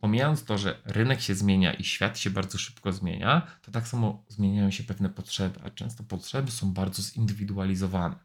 Pomijając 0.01 0.44
to, 0.44 0.59
że 0.59 0.83
rynek 0.85 1.20
się 1.20 1.35
zmienia 1.35 1.75
i 1.75 1.85
świat 1.85 2.18
się 2.18 2.31
bardzo 2.31 2.59
szybko 2.59 2.92
zmienia, 2.92 3.59
to 3.62 3.70
tak 3.70 3.88
samo 3.88 4.25
zmieniają 4.29 4.70
się 4.70 4.85
pewne 4.85 5.09
potrzeby, 5.09 5.61
a 5.64 5.70
często 5.70 6.05
potrzeby 6.05 6.51
są 6.51 6.73
bardzo 6.73 7.03
zindywidualizowane. 7.03 8.16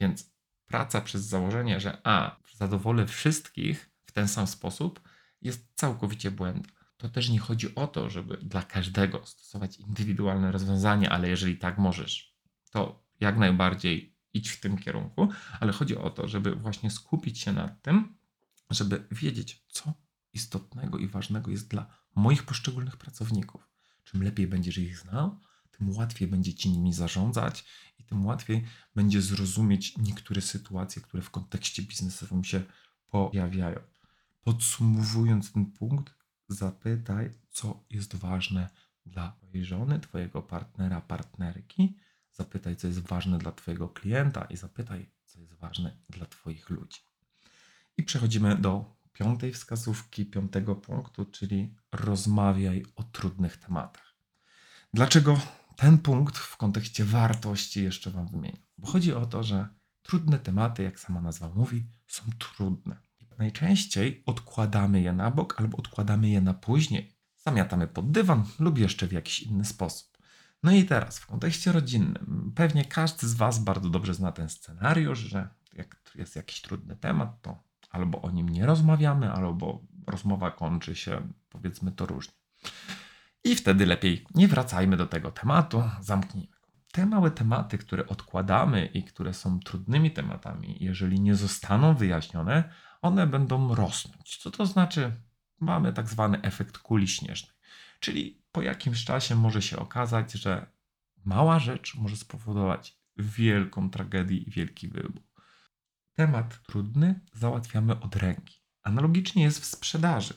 Więc 0.00 0.31
praca 0.72 1.00
przez 1.00 1.22
założenie, 1.22 1.80
że 1.80 1.98
a, 2.04 2.36
zadowolę 2.56 3.06
wszystkich 3.06 3.90
w 4.06 4.12
ten 4.12 4.28
sam 4.28 4.46
sposób, 4.46 5.00
jest 5.42 5.68
całkowicie 5.74 6.30
błędem. 6.30 6.72
To 6.96 7.08
też 7.08 7.28
nie 7.28 7.38
chodzi 7.38 7.74
o 7.74 7.86
to, 7.86 8.10
żeby 8.10 8.36
dla 8.36 8.62
każdego 8.62 9.26
stosować 9.26 9.76
indywidualne 9.76 10.52
rozwiązanie, 10.52 11.10
ale 11.10 11.28
jeżeli 11.28 11.56
tak 11.56 11.78
możesz, 11.78 12.36
to 12.70 13.04
jak 13.20 13.38
najbardziej 13.38 14.16
idź 14.34 14.48
w 14.48 14.60
tym 14.60 14.78
kierunku, 14.78 15.28
ale 15.60 15.72
chodzi 15.72 15.96
o 15.96 16.10
to, 16.10 16.28
żeby 16.28 16.54
właśnie 16.54 16.90
skupić 16.90 17.38
się 17.38 17.52
nad 17.52 17.82
tym, 17.82 18.14
żeby 18.70 19.06
wiedzieć, 19.10 19.64
co 19.68 19.92
istotnego 20.32 20.98
i 20.98 21.06
ważnego 21.06 21.50
jest 21.50 21.68
dla 21.68 21.86
moich 22.14 22.42
poszczególnych 22.42 22.96
pracowników. 22.96 23.68
Czym 24.04 24.22
lepiej 24.22 24.46
będziesz 24.46 24.78
ich 24.78 24.98
znał, 24.98 25.40
tym 25.82 25.96
łatwiej 25.96 26.28
będzie 26.28 26.54
ci 26.54 26.70
nimi 26.70 26.92
zarządzać 26.92 27.64
i 27.98 28.04
tym 28.04 28.26
łatwiej 28.26 28.64
będzie 28.94 29.22
zrozumieć 29.22 29.98
niektóre 29.98 30.40
sytuacje, 30.40 31.02
które 31.02 31.22
w 31.22 31.30
kontekście 31.30 31.82
biznesowym 31.82 32.44
się 32.44 32.62
pojawiają. 33.10 33.80
Podsumowując 34.42 35.52
ten 35.52 35.66
punkt, 35.66 36.14
zapytaj, 36.48 37.30
co 37.50 37.84
jest 37.90 38.14
ważne 38.16 38.68
dla 39.06 39.32
Twojej 39.32 39.64
żony, 39.64 40.00
Twojego 40.00 40.42
partnera, 40.42 41.00
partnerki. 41.00 41.96
Zapytaj, 42.32 42.76
co 42.76 42.86
jest 42.86 43.00
ważne 43.00 43.38
dla 43.38 43.52
Twojego 43.52 43.88
klienta 43.88 44.44
i 44.44 44.56
zapytaj, 44.56 45.10
co 45.24 45.40
jest 45.40 45.54
ważne 45.54 45.96
dla 46.08 46.26
Twoich 46.26 46.70
ludzi. 46.70 47.00
I 47.96 48.02
przechodzimy 48.02 48.56
do 48.56 48.96
piątej 49.12 49.52
wskazówki, 49.52 50.26
piątego 50.26 50.76
punktu, 50.76 51.24
czyli 51.24 51.74
rozmawiaj 51.92 52.86
o 52.96 53.02
trudnych 53.02 53.56
tematach. 53.56 54.14
Dlaczego 54.94 55.40
ten 55.76 55.98
punkt 55.98 56.38
w 56.38 56.56
kontekście 56.56 57.04
wartości 57.04 57.82
jeszcze 57.82 58.10
Wam 58.10 58.28
wymienię. 58.28 58.62
Bo 58.78 58.86
chodzi 58.86 59.14
o 59.14 59.26
to, 59.26 59.42
że 59.42 59.68
trudne 60.02 60.38
tematy, 60.38 60.82
jak 60.82 61.00
sama 61.00 61.20
nazwa 61.20 61.48
mówi, 61.48 61.84
są 62.06 62.22
trudne. 62.38 62.96
Najczęściej 63.38 64.22
odkładamy 64.26 65.00
je 65.00 65.12
na 65.12 65.30
bok 65.30 65.60
albo 65.60 65.78
odkładamy 65.78 66.28
je 66.28 66.40
na 66.40 66.54
później. 66.54 67.16
Zamiatamy 67.36 67.86
pod 67.86 68.10
dywan 68.10 68.44
lub 68.58 68.78
jeszcze 68.78 69.06
w 69.06 69.12
jakiś 69.12 69.42
inny 69.42 69.64
sposób. 69.64 70.18
No 70.62 70.72
i 70.72 70.84
teraz 70.84 71.18
w 71.18 71.26
kontekście 71.26 71.72
rodzinnym, 71.72 72.52
pewnie 72.54 72.84
każdy 72.84 73.28
z 73.28 73.34
Was 73.34 73.58
bardzo 73.58 73.90
dobrze 73.90 74.14
zna 74.14 74.32
ten 74.32 74.48
scenariusz, 74.48 75.18
że 75.18 75.48
jak 75.72 76.12
jest 76.14 76.36
jakiś 76.36 76.60
trudny 76.60 76.96
temat, 76.96 77.42
to 77.42 77.62
albo 77.90 78.22
o 78.22 78.30
nim 78.30 78.48
nie 78.48 78.66
rozmawiamy, 78.66 79.32
albo 79.32 79.82
rozmowa 80.06 80.50
kończy 80.50 80.94
się, 80.96 81.28
powiedzmy 81.48 81.92
to 81.92 82.06
różnie. 82.06 82.41
I 83.44 83.54
wtedy 83.54 83.86
lepiej 83.86 84.26
nie 84.34 84.48
wracajmy 84.48 84.96
do 84.96 85.06
tego 85.06 85.30
tematu, 85.30 85.82
zamknijmy 86.00 86.52
go. 86.62 86.72
Te 86.92 87.06
małe 87.06 87.30
tematy, 87.30 87.78
które 87.78 88.06
odkładamy 88.06 88.86
i 88.86 89.04
które 89.04 89.34
są 89.34 89.60
trudnymi 89.60 90.10
tematami, 90.10 90.76
jeżeli 90.80 91.20
nie 91.20 91.34
zostaną 91.34 91.94
wyjaśnione, 91.94 92.72
one 93.02 93.26
będą 93.26 93.74
rosnąć. 93.74 94.36
Co 94.36 94.50
to 94.50 94.66
znaczy? 94.66 95.12
Mamy 95.60 95.92
tak 95.92 96.08
zwany 96.08 96.42
efekt 96.42 96.78
kuli 96.78 97.08
śnieżnej. 97.08 97.56
Czyli 98.00 98.42
po 98.52 98.62
jakimś 98.62 99.04
czasie 99.04 99.34
może 99.34 99.62
się 99.62 99.78
okazać, 99.78 100.32
że 100.32 100.66
mała 101.24 101.58
rzecz 101.58 101.94
może 101.94 102.16
spowodować 102.16 102.98
wielką 103.16 103.90
tragedię 103.90 104.36
i 104.36 104.50
wielki 104.50 104.88
wybuch. 104.88 105.32
Temat 106.14 106.62
trudny 106.62 107.20
załatwiamy 107.32 108.00
od 108.00 108.16
ręki. 108.16 108.62
Analogicznie 108.82 109.42
jest 109.42 109.60
w 109.60 109.64
sprzedaży. 109.64 110.34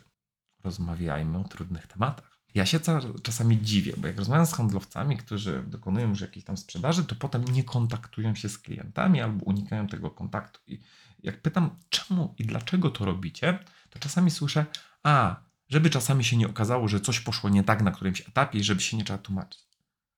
Rozmawiajmy 0.64 1.38
o 1.38 1.44
trudnych 1.44 1.88
tematach. 1.88 2.35
Ja 2.56 2.66
się 2.66 2.80
czasami 3.24 3.62
dziwię, 3.62 3.94
bo 3.98 4.08
jak 4.08 4.18
rozmawiam 4.18 4.46
z 4.46 4.54
handlowcami, 4.54 5.18
którzy 5.18 5.64
dokonują 5.68 6.10
już 6.10 6.22
jakiejś 6.22 6.46
tam 6.46 6.58
sprzedaży, 6.58 7.06
to 7.06 7.16
potem 7.16 7.44
nie 7.44 7.64
kontaktują 7.64 8.36
się 8.36 8.50
z 8.50 8.58
klientami 8.58 9.22
albo 9.22 9.46
unikają 9.46 9.88
tego 9.88 10.12
kontaktu. 10.12 10.60
I 10.68 10.82
jak 11.24 11.42
pytam, 11.42 11.70
czemu 11.90 12.36
i 12.38 12.46
dlaczego 12.46 12.90
to 12.90 13.06
robicie, 13.06 13.60
to 13.90 14.00
czasami 14.00 14.32
słyszę, 14.32 14.66
a, 15.04 15.36
żeby 15.70 15.90
czasami 15.90 16.24
się 16.24 16.38
nie 16.38 16.48
okazało, 16.48 16.88
że 16.88 17.00
coś 17.00 17.20
poszło 17.20 17.50
nie 17.50 17.64
tak 17.64 17.82
na 17.82 17.92
którymś 17.92 18.22
etapie 18.22 18.60
i 18.60 18.64
żeby 18.64 18.82
się 18.82 18.98
nie 18.98 19.04
trzeba 19.04 19.20
tłumaczyć. 19.20 19.66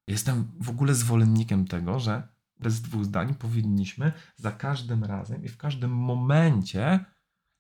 Jestem 0.08 0.52
w 0.60 0.70
ogóle 0.70 0.96
zwolennikiem 0.96 1.68
tego, 1.68 2.00
że 2.00 2.28
bez 2.60 2.82
dwóch 2.82 3.06
zdań 3.06 3.36
powinniśmy 3.36 4.14
za 4.36 4.52
każdym 4.52 5.04
razem 5.04 5.44
i 5.44 5.48
w 5.48 5.58
każdym 5.58 5.92
momencie 5.92 7.06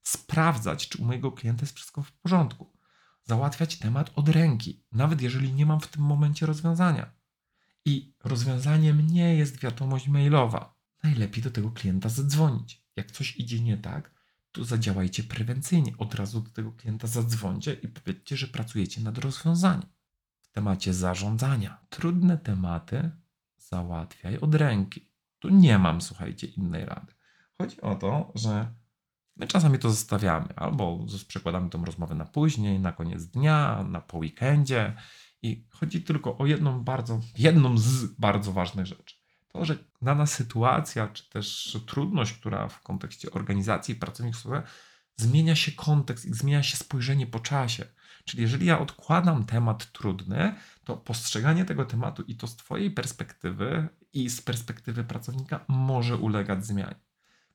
sprawdzać, 0.03 0.89
czy 0.89 0.97
u 0.97 1.05
mojego 1.05 1.31
klienta 1.31 1.61
jest 1.61 1.75
wszystko 1.75 2.01
w 2.01 2.11
porządku. 2.11 2.76
Załatwiać 3.27 3.77
temat 3.77 4.11
od 4.15 4.29
ręki, 4.29 4.83
nawet 4.91 5.21
jeżeli 5.21 5.53
nie 5.53 5.65
mam 5.65 5.79
w 5.79 5.87
tym 5.87 6.03
momencie 6.03 6.45
rozwiązania. 6.45 7.11
I 7.85 8.13
rozwiązaniem 8.23 9.07
nie 9.07 9.35
jest 9.35 9.59
wiadomość 9.59 10.07
mailowa. 10.07 10.75
Najlepiej 11.03 11.43
do 11.43 11.51
tego 11.51 11.71
klienta 11.71 12.09
zadzwonić. 12.09 12.81
Jak 12.95 13.11
coś 13.11 13.37
idzie 13.37 13.59
nie 13.59 13.77
tak, 13.77 14.11
to 14.51 14.63
zadziałajcie 14.63 15.23
prewencyjnie. 15.23 15.97
Od 15.97 16.15
razu 16.15 16.41
do 16.41 16.49
tego 16.49 16.71
klienta 16.71 17.07
zadzwońcie 17.07 17.73
i 17.73 17.87
powiedzcie, 17.87 18.37
że 18.37 18.47
pracujecie 18.47 19.01
nad 19.01 19.17
rozwiązaniem. 19.17 19.89
W 20.41 20.51
temacie 20.51 20.93
zarządzania. 20.93 21.77
Trudne 21.89 22.37
tematy 22.37 23.11
załatwiaj 23.57 24.37
od 24.37 24.55
ręki. 24.55 25.09
Tu 25.39 25.49
nie 25.49 25.77
mam, 25.77 26.01
słuchajcie, 26.01 26.47
innej 26.47 26.85
rady. 26.85 27.13
Chodzi 27.57 27.81
o 27.81 27.95
to, 27.95 28.31
że 28.35 28.73
my 29.39 29.47
czasami 29.47 29.79
to 29.79 29.89
zostawiamy, 29.89 30.55
albo 30.55 31.05
przekładamy 31.27 31.69
tą 31.69 31.85
rozmowę 31.85 32.15
na 32.15 32.25
później, 32.25 32.79
na 32.79 32.91
koniec 32.91 33.25
dnia, 33.25 33.85
na 33.89 34.01
po 34.01 34.17
weekendzie. 34.17 34.93
I 35.41 35.67
chodzi 35.69 36.01
tylko 36.01 36.37
o 36.37 36.45
jedną 36.45 36.83
bardzo, 36.83 37.21
jedną 37.37 37.77
z 37.77 38.05
bardzo 38.05 38.51
ważnych 38.51 38.85
rzeczy. 38.85 39.15
To, 39.47 39.65
że 39.65 39.77
dana 40.01 40.25
sytuacja, 40.25 41.07
czy 41.07 41.29
też 41.29 41.77
trudność, 41.87 42.33
która 42.33 42.67
w 42.67 42.81
kontekście 42.81 43.31
organizacji 43.31 43.95
pracowników 43.95 44.45
zmienia 45.15 45.55
się 45.55 45.71
kontekst 45.71 46.25
i 46.25 46.33
zmienia 46.33 46.63
się 46.63 46.77
spojrzenie 46.77 47.27
po 47.27 47.39
czasie. 47.39 47.85
Czyli 48.25 48.41
jeżeli 48.41 48.65
ja 48.65 48.79
odkładam 48.79 49.45
temat 49.45 49.91
trudny, 49.91 50.55
to 50.83 50.97
postrzeganie 50.97 51.65
tego 51.65 51.85
tematu 51.85 52.23
i 52.23 52.35
to 52.35 52.47
z 52.47 52.55
Twojej 52.55 52.91
perspektywy 52.91 53.87
i 54.13 54.29
z 54.29 54.41
perspektywy 54.41 55.03
pracownika 55.03 55.65
może 55.67 56.17
ulegać 56.17 56.65
zmianie. 56.65 57.06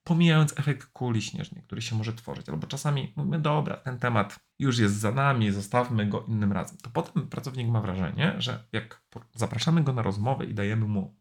Pomijając 0.04 0.58
efekt 0.58 0.86
kuli 0.86 1.22
śnieżnej, 1.22 1.62
który 1.62 1.82
się 1.82 1.96
może 1.96 2.12
tworzyć, 2.12 2.48
albo 2.48 2.66
czasami 2.66 3.12
mówimy, 3.16 3.38
dobra, 3.38 3.76
ten 3.76 3.98
temat 3.98 4.40
już 4.58 4.78
jest 4.78 4.94
za 4.94 5.12
nami, 5.12 5.50
zostawmy 5.50 6.06
go 6.06 6.24
innym 6.28 6.52
razem. 6.52 6.78
To 6.78 6.90
potem 6.90 7.28
pracownik 7.28 7.68
ma 7.68 7.80
wrażenie, 7.80 8.34
że 8.38 8.68
jak 8.72 9.02
zapraszamy 9.34 9.82
go 9.82 9.92
na 9.92 10.02
rozmowę 10.02 10.44
i 10.44 10.54
dajemy 10.54 10.86
mu 10.86 11.16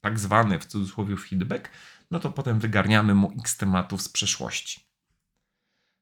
tak 0.00 0.18
zwany 0.18 0.58
w 0.58 0.66
cudzysłowie 0.66 1.16
feedback, 1.16 1.70
no 2.10 2.20
to 2.20 2.30
potem 2.30 2.58
wygarniamy 2.58 3.14
mu 3.14 3.32
x 3.38 3.56
tematów 3.56 4.02
z 4.02 4.08
przeszłości. 4.08 4.90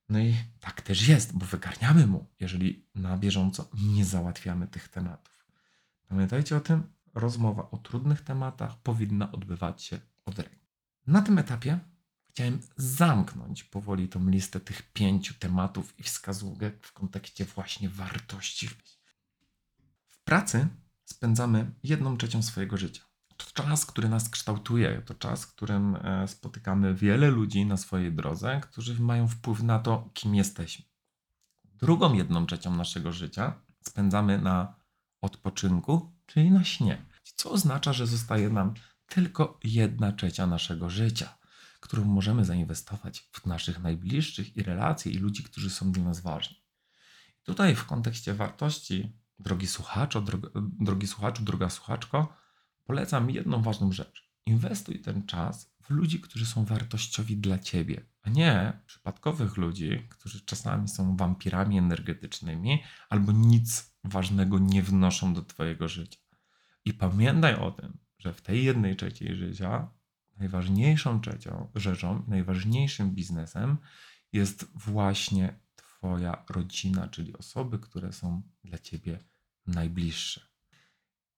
No 0.08 0.18
i 0.18 0.34
tak 0.60 0.82
też 0.82 1.08
jest, 1.08 1.38
bo 1.38 1.46
wygarniamy 1.46 2.06
mu, 2.06 2.26
jeżeli 2.40 2.86
na 2.94 3.16
bieżąco 3.16 3.70
nie 3.74 4.04
załatwiamy 4.04 4.66
tych 4.66 4.88
tematów. 4.88 5.46
Pamiętajcie 6.08 6.56
o 6.56 6.60
tym, 6.60 6.82
rozmowa 7.14 7.70
o 7.70 7.76
trudnych 7.76 8.20
tematach 8.20 8.76
powinna 8.82 9.32
odbywać 9.32 9.82
się 9.82 10.00
od 10.24 10.38
ręki. 10.38 10.68
Na 11.06 11.22
tym 11.22 11.38
etapie 11.38 11.78
chciałem 12.38 12.60
zamknąć 12.76 13.64
powoli 13.64 14.08
tą 14.08 14.28
listę 14.28 14.60
tych 14.60 14.92
pięciu 14.92 15.34
tematów 15.34 15.98
i 15.98 16.02
wskazówek 16.02 16.86
w 16.86 16.92
kontekście 16.92 17.44
właśnie 17.44 17.88
wartości. 17.88 18.68
W 20.06 20.24
pracy 20.24 20.68
spędzamy 21.04 21.70
jedną 21.82 22.16
trzecią 22.16 22.42
swojego 22.42 22.76
życia. 22.76 23.02
To 23.36 23.46
czas, 23.54 23.86
który 23.86 24.08
nas 24.08 24.28
kształtuje, 24.28 25.02
to 25.06 25.14
czas, 25.14 25.44
w 25.44 25.54
którym 25.54 25.96
e, 25.96 26.28
spotykamy 26.28 26.94
wiele 26.94 27.30
ludzi 27.30 27.66
na 27.66 27.76
swojej 27.76 28.12
drodze, 28.12 28.60
którzy 28.60 29.02
mają 29.02 29.28
wpływ 29.28 29.62
na 29.62 29.78
to, 29.78 30.10
kim 30.14 30.34
jesteśmy. 30.34 30.84
Drugą 31.64 32.12
jedną 32.14 32.46
trzecią 32.46 32.76
naszego 32.76 33.12
życia 33.12 33.60
spędzamy 33.82 34.38
na 34.38 34.74
odpoczynku, 35.20 36.12
czyli 36.26 36.50
na 36.50 36.64
śnie. 36.64 37.06
Co 37.34 37.50
oznacza, 37.50 37.92
że 37.92 38.06
zostaje 38.06 38.50
nam 38.50 38.74
tylko 39.06 39.58
jedna 39.64 40.12
trzecia 40.12 40.46
naszego 40.46 40.90
życia, 40.90 41.37
którą 41.80 42.04
możemy 42.04 42.44
zainwestować 42.44 43.28
w 43.32 43.46
naszych 43.46 43.82
najbliższych 43.82 44.56
i 44.56 44.62
relacje 44.62 45.12
i 45.12 45.18
ludzi, 45.18 45.42
którzy 45.42 45.70
są 45.70 45.92
dla 45.92 46.04
nas 46.04 46.20
ważni. 46.20 46.56
Tutaj 47.42 47.74
w 47.74 47.84
kontekście 47.84 48.34
wartości, 48.34 49.12
drogi 49.38 49.66
słuchaczu, 49.66 50.24
drogi, 50.80 51.06
słuchaczu, 51.06 51.42
droga 51.42 51.70
słuchaczko, 51.70 52.36
polecam 52.84 53.30
jedną 53.30 53.62
ważną 53.62 53.92
rzecz. 53.92 54.28
Inwestuj 54.46 55.00
ten 55.00 55.26
czas 55.26 55.74
w 55.82 55.90
ludzi, 55.90 56.20
którzy 56.20 56.46
są 56.46 56.64
wartościowi 56.64 57.36
dla 57.36 57.58
ciebie, 57.58 58.06
a 58.22 58.30
nie 58.30 58.80
przypadkowych 58.86 59.56
ludzi, 59.56 60.06
którzy 60.08 60.40
czasami 60.40 60.88
są 60.88 61.16
wampirami 61.16 61.78
energetycznymi 61.78 62.82
albo 63.08 63.32
nic 63.32 63.94
ważnego 64.04 64.58
nie 64.58 64.82
wnoszą 64.82 65.34
do 65.34 65.42
twojego 65.42 65.88
życia. 65.88 66.18
I 66.84 66.94
pamiętaj 66.94 67.54
o 67.54 67.70
tym, 67.70 67.98
że 68.18 68.32
w 68.32 68.40
tej 68.40 68.64
jednej 68.64 68.96
trzeciej 68.96 69.36
życia 69.36 69.90
najważniejszą 70.38 71.20
trzecią 71.20 71.70
rzeczą, 71.74 72.22
najważniejszym 72.28 73.10
biznesem 73.10 73.76
jest 74.32 74.64
właśnie 74.74 75.60
Twoja 75.76 76.44
rodzina, 76.48 77.08
czyli 77.08 77.36
osoby, 77.36 77.78
które 77.78 78.12
są 78.12 78.42
dla 78.64 78.78
Ciebie 78.78 79.18
najbliższe. 79.66 80.40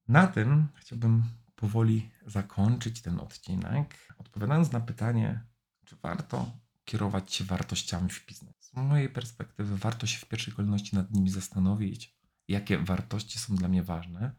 Na 0.09 0.27
tym 0.27 0.69
chciałbym 0.75 1.23
powoli 1.55 2.11
zakończyć 2.27 3.03
ten 3.03 3.21
odcinek, 3.21 4.15
odpowiadając 4.19 4.73
na 4.73 4.81
pytanie, 4.81 5.47
czy 5.85 5.97
warto 5.97 6.53
kierować 6.85 7.35
się 7.35 7.45
wartościami 7.45 8.11
w 8.11 8.27
biznesie. 8.27 8.55
Z 8.61 8.75
mojej 8.75 9.09
perspektywy 9.09 9.77
warto 9.77 10.07
się 10.07 10.19
w 10.19 10.29
pierwszej 10.29 10.55
kolejności 10.55 10.97
nad 10.97 11.11
nimi 11.11 11.31
zastanowić, 11.31 12.17
jakie 12.49 12.79
wartości 12.79 13.39
są 13.39 13.57
dla 13.57 13.69
mnie 13.69 13.83
ważne 13.83 14.35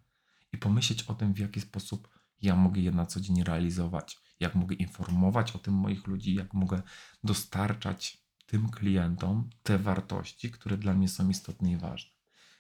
i 0.52 0.58
pomyśleć 0.58 1.04
o 1.04 1.14
tym, 1.14 1.34
w 1.34 1.40
jaki 1.40 1.62
sposób 1.62 2.21
ja 2.42 2.56
mogę 2.56 2.82
je 2.82 2.92
na 2.92 3.06
co 3.06 3.20
dzień 3.20 3.44
realizować, 3.44 4.20
jak 4.40 4.56
mogę 4.56 4.76
informować 4.76 5.52
o 5.52 5.60
tym 5.60 5.74
moich 5.74 6.08
ludzi, 6.08 6.36
jak 6.36 6.54
mogę 6.54 6.82
dostarczać 7.24 8.22
tym 8.46 8.70
klientom 8.70 9.50
te 9.64 9.78
wartości, 9.78 10.52
które 10.52 10.78
dla 10.78 10.94
mnie 10.94 11.08
są 11.08 11.30
istotne 11.30 11.72
i 11.72 11.78
ważne. 11.78 12.12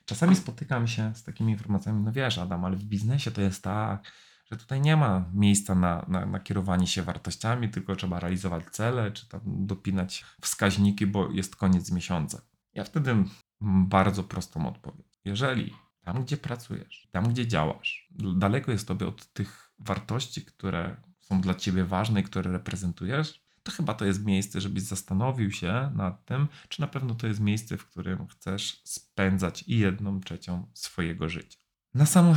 Czasami 0.06 0.36
spotykam 0.36 0.88
się 0.88 1.16
z 1.16 1.24
takimi 1.24 1.52
informacjami, 1.52 2.04
no 2.04 2.12
wiesz, 2.12 2.38
Adam, 2.38 2.66
ale 2.66 2.76
w 2.76 2.84
biznesie 2.84 3.32
to 3.32 3.42
jest 3.42 3.64
tak, 3.64 4.12
że 4.52 4.58
tutaj 4.58 4.82
nie 4.82 4.98
ma 4.98 5.26
miejsca 5.34 5.76
na, 5.76 6.06
na, 6.08 6.26
na 6.26 6.40
kierowanie 6.40 6.88
się 6.88 7.04
wartościami, 7.04 7.70
tylko 7.70 7.96
trzeba 7.96 8.20
realizować 8.20 8.64
cele, 8.72 9.12
czy 9.12 9.30
tam 9.30 9.42
dopinać 9.46 10.26
wskaźniki, 10.42 11.08
bo 11.08 11.32
jest 11.32 11.56
koniec 11.56 11.92
miesiąca. 11.92 12.42
Ja 12.74 12.84
wtedy 12.84 13.16
mam 13.60 13.88
bardzo 13.88 14.24
prostą 14.24 14.68
odpowiedź. 14.68 15.20
Jeżeli 15.26 15.74
tam, 16.02 16.24
gdzie 16.24 16.38
pracujesz, 16.38 17.08
tam, 17.12 17.30
gdzie 17.30 17.48
działasz, 17.48 18.10
daleko 18.36 18.72
jest 18.72 18.88
tobie 18.88 19.08
od 19.08 19.34
tych 19.34 19.71
wartości, 19.82 20.46
które 20.46 20.98
są 21.22 21.42
dla 21.42 21.54
ciebie 21.54 21.86
ważne 21.86 22.22
i 22.22 22.24
które 22.24 22.52
reprezentujesz, 22.52 23.42
to 23.64 23.72
chyba 23.72 23.94
to 23.94 24.06
jest 24.06 24.26
miejsce, 24.26 24.62
żebyś 24.62 24.84
zastanowił 24.84 25.52
się 25.52 25.92
nad 25.96 26.26
tym, 26.26 26.48
czy 26.70 26.82
na 26.82 26.88
pewno 26.88 27.16
to 27.16 27.28
jest 27.28 27.40
miejsce, 27.40 27.78
w 27.78 27.86
którym 27.86 28.28
chcesz 28.28 28.82
spędzać 28.84 29.64
i 29.68 29.80
jedną 29.80 30.20
trzecią 30.20 30.68
swojego 30.74 31.30
życia. 31.30 31.60
Na 31.94 32.06
sam 32.06 32.36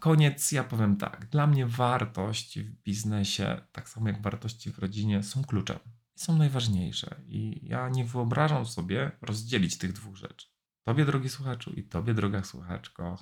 koniec 0.00 0.52
ja 0.52 0.64
powiem 0.64 0.96
tak. 0.96 1.26
Dla 1.26 1.46
mnie 1.46 1.66
wartości 1.66 2.62
w 2.62 2.82
biznesie, 2.82 3.60
tak 3.72 3.88
samo 3.88 4.08
jak 4.08 4.22
wartości 4.22 4.72
w 4.72 4.78
rodzinie, 4.78 5.22
są 5.22 5.44
kluczem. 5.44 5.78
Są 6.14 6.38
najważniejsze. 6.38 7.20
I 7.26 7.60
ja 7.62 7.88
nie 7.88 8.04
wyobrażam 8.04 8.66
sobie 8.66 9.12
rozdzielić 9.22 9.78
tych 9.78 9.92
dwóch 9.92 10.16
rzeczy. 10.16 10.46
Tobie, 10.82 11.04
drogi 11.04 11.28
słuchaczu, 11.28 11.70
i 11.70 11.82
tobie, 11.82 12.14
droga 12.14 12.44
słuchaczko, 12.44 13.18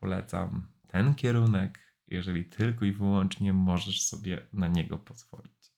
polecam 0.00 0.68
ten 0.86 1.14
kierunek, 1.14 1.87
jeżeli 2.10 2.44
tylko 2.44 2.84
i 2.84 2.92
wyłącznie 2.92 3.52
możesz 3.52 4.06
sobie 4.06 4.46
na 4.52 4.68
niego 4.68 4.98
pozwolić. 4.98 5.72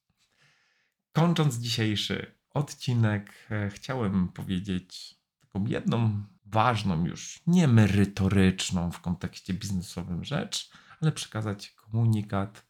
Kończąc 1.12 1.58
dzisiejszy 1.58 2.34
odcinek, 2.50 3.32
e, 3.50 3.70
chciałem 3.70 4.28
powiedzieć 4.28 5.14
taką 5.40 5.66
jedną 5.66 6.24
ważną 6.44 7.06
już, 7.06 7.42
nie 7.46 7.68
merytoryczną 7.68 8.90
w 8.90 9.00
kontekście 9.00 9.54
biznesowym 9.54 10.24
rzecz, 10.24 10.70
ale 11.00 11.12
przekazać 11.12 11.70
komunikat 11.70 12.66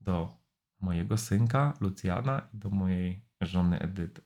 do 0.00 0.38
mojego 0.80 1.18
synka 1.18 1.74
Lucjana 1.80 2.48
i 2.54 2.58
do 2.58 2.70
mojej 2.70 3.24
żony 3.40 3.78
Edyty. 3.78 4.22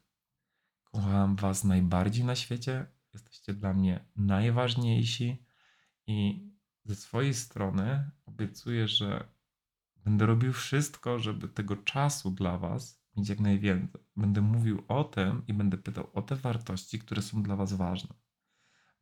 Kocham 0.84 1.36
Was 1.36 1.64
najbardziej 1.64 2.24
na 2.24 2.36
świecie. 2.36 2.86
Jesteście 3.12 3.54
dla 3.54 3.72
mnie 3.72 4.04
najważniejsi 4.16 5.46
i 6.06 6.48
ze 6.84 6.94
swojej 6.94 7.34
strony 7.34 8.10
obiecuję, 8.26 8.88
że 8.88 9.28
będę 10.04 10.26
robił 10.26 10.52
wszystko, 10.52 11.18
żeby 11.18 11.48
tego 11.48 11.76
czasu 11.76 12.30
dla 12.30 12.58
Was 12.58 13.04
mieć 13.16 13.28
jak 13.28 13.40
najwięcej. 13.40 14.00
Będę 14.16 14.40
mówił 14.40 14.84
o 14.88 15.04
tym 15.04 15.42
i 15.46 15.54
będę 15.54 15.78
pytał 15.78 16.10
o 16.12 16.22
te 16.22 16.36
wartości, 16.36 16.98
które 16.98 17.22
są 17.22 17.42
dla 17.42 17.56
Was 17.56 17.72
ważne. 17.72 18.14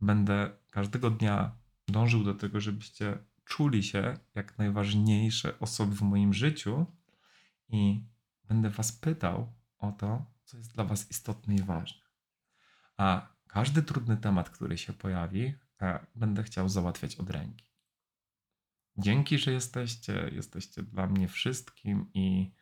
Będę 0.01 0.51
każdego 0.71 1.11
dnia 1.11 1.57
dążył 1.88 2.25
do 2.25 2.35
tego, 2.35 2.61
żebyście 2.61 3.18
czuli 3.45 3.83
się 3.83 4.18
jak 4.35 4.59
najważniejsze 4.59 5.59
osoby 5.59 5.97
w 5.97 6.03
moim 6.03 6.35
życiu 6.35 6.87
i 7.68 8.05
będę 8.45 8.71
Was 8.71 8.92
pytał 8.92 9.53
o 9.79 9.92
to, 9.92 10.27
co 10.45 10.57
jest 10.57 10.75
dla 10.75 10.85
Was 10.85 11.11
istotne 11.11 11.55
i 11.55 11.62
ważne. 11.62 12.03
A 12.97 13.29
każdy 13.47 13.83
trudny 13.83 14.16
temat, 14.16 14.51
który 14.51 14.79
się 14.79 14.92
pojawi, 14.92 15.55
e, 15.81 16.07
będę 16.14 16.42
chciał 16.42 16.68
załatwiać 16.68 17.16
od 17.16 17.31
ręki. 17.31 17.71
Dzięki, 18.96 19.38
że 19.38 19.52
jesteście, 19.52 20.31
jesteście 20.33 20.83
dla 20.83 21.07
mnie 21.07 21.28
wszystkim 21.28 22.11
i 22.14 22.52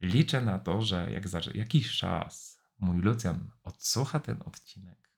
liczę 0.00 0.40
na 0.40 0.58
to, 0.58 0.82
że 0.82 1.12
jak 1.12 1.28
za 1.28 1.40
jakiś 1.54 1.96
czas 1.96 2.60
mój 2.78 2.98
Lucjan 2.98 3.50
odsłucha 3.62 4.20
ten 4.20 4.42
odcinek, 4.44 5.10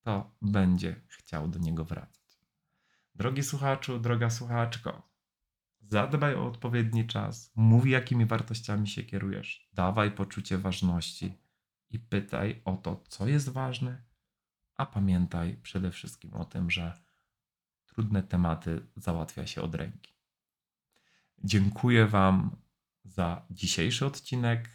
to 0.00 0.36
będzie 0.42 1.00
chciał 1.06 1.48
do 1.48 1.58
niego 1.58 1.84
wracać. 1.84 2.38
Drogi 3.14 3.42
słuchaczu, 3.42 3.98
droga 3.98 4.30
słuchaczko, 4.30 5.12
zadbaj 5.80 6.34
o 6.34 6.46
odpowiedni 6.46 7.06
czas, 7.06 7.52
mów 7.54 7.86
jakimi 7.86 8.26
wartościami 8.26 8.88
się 8.88 9.02
kierujesz, 9.02 9.68
dawaj 9.72 10.10
poczucie 10.10 10.58
ważności 10.58 11.38
i 11.90 11.98
pytaj 11.98 12.62
o 12.64 12.76
to, 12.76 13.04
co 13.08 13.28
jest 13.28 13.48
ważne, 13.48 14.02
a 14.74 14.86
pamiętaj 14.86 15.56
przede 15.62 15.90
wszystkim 15.90 16.34
o 16.34 16.44
tym, 16.44 16.70
że 16.70 17.01
trudne 17.94 18.22
tematy 18.22 18.86
załatwia 18.96 19.46
się 19.46 19.62
od 19.62 19.74
ręki. 19.74 20.12
Dziękuję 21.44 22.06
Wam 22.06 22.56
za 23.04 23.46
dzisiejszy 23.50 24.06
odcinek. 24.06 24.68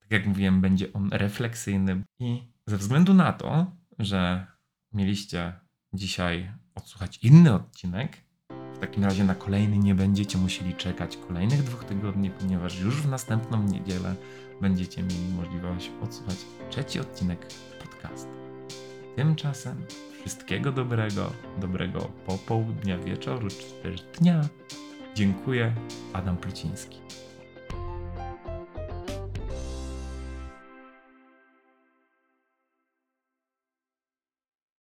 Tak 0.00 0.10
jak 0.10 0.26
mówiłem, 0.26 0.60
będzie 0.60 0.92
on 0.92 1.08
refleksyjny 1.12 2.02
i 2.18 2.42
ze 2.66 2.76
względu 2.76 3.14
na 3.14 3.32
to, 3.32 3.72
że 3.98 4.46
mieliście 4.92 5.52
dzisiaj 5.92 6.52
odsłuchać 6.74 7.18
inny 7.24 7.54
odcinek, 7.54 8.26
w 8.76 8.78
takim 8.78 9.04
razie 9.04 9.24
na 9.24 9.34
kolejny 9.34 9.78
nie 9.78 9.94
będziecie 9.94 10.38
musieli 10.38 10.74
czekać 10.74 11.16
kolejnych 11.16 11.62
dwóch 11.62 11.84
tygodni, 11.84 12.30
ponieważ 12.30 12.80
już 12.80 13.02
w 13.02 13.08
następną 13.08 13.62
niedzielę 13.62 14.14
będziecie 14.60 15.02
mieli 15.02 15.28
możliwość 15.36 15.90
odsłuchać 16.02 16.36
trzeci 16.70 17.00
odcinek 17.00 17.46
podcastu. 17.82 18.45
Tymczasem 19.16 19.84
wszystkiego 20.20 20.72
dobrego, 20.72 21.32
dobrego 21.58 22.00
popołudnia, 22.26 22.98
wieczoru 22.98 23.48
czy 23.48 23.82
też 23.82 24.02
dnia. 24.02 24.48
Dziękuję, 25.14 25.74
Adam 26.12 26.36
Pluciński. 26.36 26.98